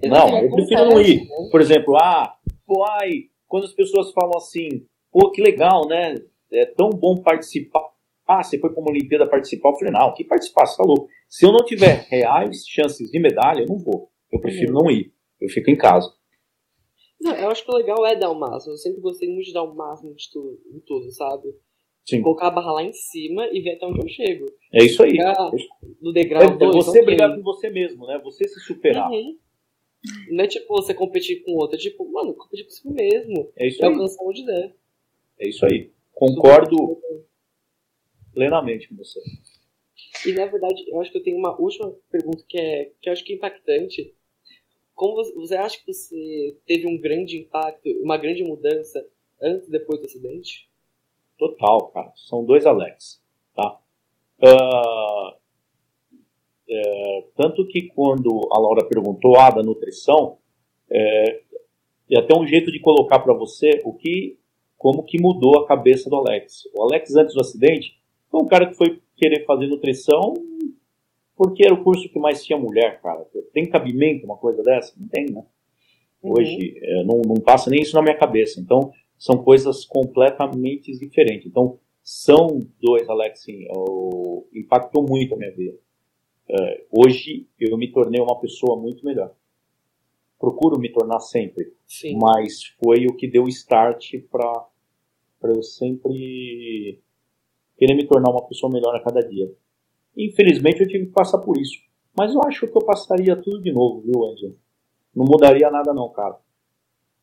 [0.03, 1.27] Não, eu prefiro não ir.
[1.51, 2.35] Por exemplo, ah,
[2.67, 6.17] pô, ai, quando as pessoas falam assim, pô, que legal, né?
[6.53, 7.85] É tão bom participar.
[8.27, 9.71] Ah, você foi para uma Olimpíada participar?
[9.71, 11.09] Eu falei, não, que participar, você tá louco.
[11.29, 14.11] Se eu não tiver reais chances de medalha, eu não vou.
[14.33, 15.13] Eu prefiro não ir.
[15.41, 16.09] Eu fico em casa.
[17.21, 18.73] Não, eu acho que o legal é dar o máximo.
[18.73, 21.49] Eu sempre gostei muito de dar o máximo de tudo, em tudo, sabe?
[22.09, 22.23] Sim.
[22.23, 24.47] Colocar a barra lá em cima e ver até onde eu chego.
[24.73, 25.13] É isso aí.
[25.13, 25.51] Ficar
[26.01, 27.05] no degrau É, é dois, você ok.
[27.05, 28.19] brigar com você mesmo, né?
[28.25, 29.11] Você se superar.
[29.11, 29.37] Uhum.
[30.31, 33.53] Não é tipo você competir com outro, é tipo, mano, competir com você mesmo.
[33.57, 33.93] É isso E aí.
[33.93, 34.75] alcançar onde der.
[35.39, 35.91] É isso aí.
[36.15, 37.01] Concordo
[38.33, 39.21] plenamente com você.
[40.27, 43.13] E na verdade, eu acho que eu tenho uma última pergunta que é que eu
[43.13, 44.15] acho que é impactante.
[44.95, 49.07] Como você, você acha que você teve um grande impacto, uma grande mudança
[49.41, 50.69] antes e depois do acidente?
[51.39, 52.13] Total, cara.
[52.17, 53.23] São dois Alex,
[53.55, 53.81] tá?
[54.43, 55.37] Ah,
[56.71, 60.39] é, tanto que quando a Laura perguntou ah, da nutrição,
[60.89, 61.41] é,
[62.11, 64.39] é até um jeito de colocar para você o que,
[64.79, 66.63] como que mudou a cabeça do Alex.
[66.77, 67.99] O Alex antes do acidente
[68.31, 70.35] foi um cara que foi querer fazer nutrição
[71.37, 73.27] porque era o curso que mais tinha mulher, cara.
[73.55, 74.93] Tem cabimento uma coisa dessa?
[75.01, 75.43] Não tem, né?
[76.23, 76.35] Uhum.
[76.35, 78.61] Hoje é, não, não passa nem isso na minha cabeça.
[78.61, 81.47] Então, são coisas completamente diferentes.
[81.47, 83.67] Então, são dois, Alex, sim,
[84.53, 85.79] impactou muito a minha vida.
[86.53, 89.33] É, hoje eu me tornei uma pessoa muito melhor.
[90.37, 92.19] Procuro me tornar sempre, sim.
[92.19, 96.99] mas foi o que deu start para eu sempre
[97.77, 99.55] querer me tornar uma pessoa melhor a cada dia.
[100.17, 101.79] Infelizmente eu tive que passar por isso,
[102.19, 104.57] mas eu acho que eu passaria tudo de novo, viu, Angel?
[105.15, 106.37] Não mudaria nada não, cara.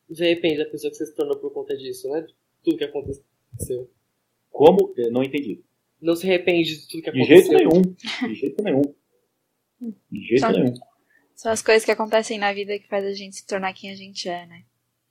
[0.09, 2.25] De repente a pessoa que você se tornou por conta disso, né?
[2.63, 3.89] Tudo que aconteceu.
[4.49, 4.93] Como?
[4.95, 5.61] Eu não entendi.
[6.01, 7.35] Não se arrepende de tudo que aconteceu.
[7.35, 7.81] De jeito nenhum.
[7.81, 8.81] De jeito nenhum.
[9.79, 10.73] De jeito são, nenhum.
[11.35, 13.95] São as coisas que acontecem na vida que faz a gente se tornar quem a
[13.95, 14.63] gente é, né?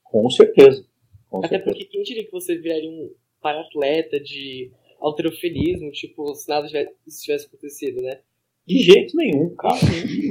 [0.03, 0.87] Com certeza.
[1.29, 1.71] Com Até certeza.
[1.71, 7.47] porque quem diria que você viraria um para-atleta de alterofilismo, tipo, se nada tivesse, tivesse
[7.47, 8.21] acontecido, né?
[8.67, 9.79] De jeito nenhum, cara.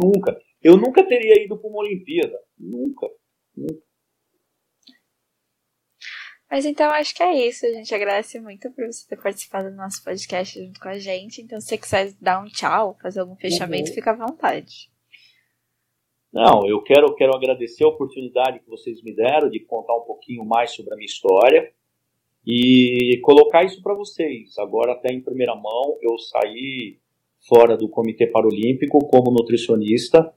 [0.03, 0.41] nunca.
[0.61, 2.37] Eu nunca teria ido para uma Olimpíada.
[2.57, 3.07] Nunca.
[3.55, 3.84] Nunca.
[6.49, 7.65] Mas então acho que é isso.
[7.65, 11.41] A gente agradece muito por você ter participado do nosso podcast junto com a gente.
[11.41, 13.95] Então, se você quiser dar um tchau, fazer algum fechamento, uhum.
[13.95, 14.89] fica à vontade.
[16.31, 20.45] Não, eu quero, quero agradecer a oportunidade que vocês me deram de contar um pouquinho
[20.45, 21.71] mais sobre a minha história
[22.45, 24.57] e colocar isso para vocês.
[24.59, 26.99] Agora, até em primeira mão, eu saí
[27.47, 30.31] fora do Comitê Paralímpico como nutricionista,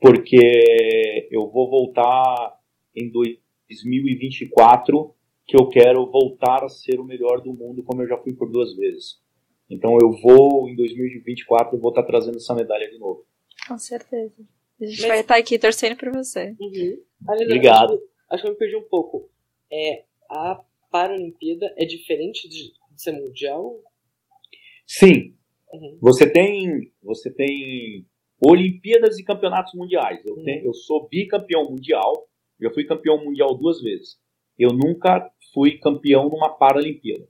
[0.00, 2.58] porque eu vou voltar
[2.94, 5.14] em 2024
[5.52, 8.50] que eu quero voltar a ser o melhor do mundo, como eu já fui por
[8.50, 9.20] duas vezes.
[9.68, 13.26] Então eu vou, em 2024, eu vou estar trazendo essa medalha de novo.
[13.68, 14.32] Com certeza.
[14.80, 15.08] A gente Mas...
[15.08, 16.56] vai estar aqui torcendo por você.
[16.58, 17.02] Uhum.
[17.28, 17.92] Obrigado.
[17.92, 19.28] Acho, acho, que eu me perdi um pouco.
[19.70, 23.78] É, a Paralimpíada é diferente de, de ser mundial?
[24.86, 25.34] Sim.
[25.70, 25.98] Uhum.
[26.00, 28.06] Você tem você tem
[28.40, 30.24] Olimpíadas e campeonatos mundiais.
[30.24, 30.44] Eu, uhum.
[30.44, 32.26] tenho, eu sou bicampeão mundial.
[32.58, 34.18] Já fui campeão mundial duas vezes.
[34.58, 37.28] Eu nunca fui campeão numa Paralimpíada.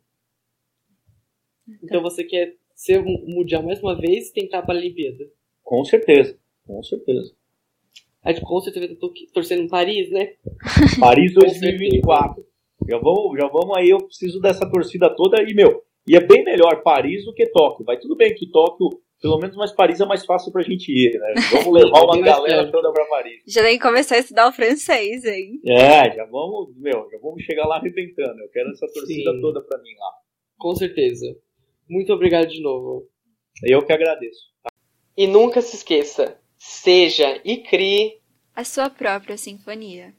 [1.82, 5.28] Então você quer ser mundial mais uma vez e tentar a Paralimpíada?
[5.62, 7.34] Com certeza, com certeza.
[8.22, 10.34] Aí com certeza eu torcendo em Paris, né?
[11.00, 12.44] Paris 2024.
[12.88, 16.44] Já vamos, já vamos aí, eu preciso dessa torcida toda e, meu, e é bem
[16.44, 17.84] melhor Paris do que Tóquio.
[17.84, 18.90] Vai tudo bem que Tóquio
[19.22, 21.34] pelo menos mais Paris é mais fácil pra gente ir, né?
[21.52, 23.40] Vamos levar uma galera toda pra Paris.
[23.46, 25.60] Já tem que começar a estudar o francês, hein?
[25.64, 28.40] É, já vamos, meu, já vamos chegar lá arrebentando.
[28.40, 29.40] Eu quero essa torcida Sim.
[29.40, 30.10] toda pra mim lá.
[30.58, 31.34] Com certeza.
[31.88, 33.08] Muito obrigado de novo.
[33.62, 34.50] Eu que agradeço.
[35.16, 38.20] E nunca se esqueça, seja e crie
[38.54, 40.12] a sua própria sinfonia.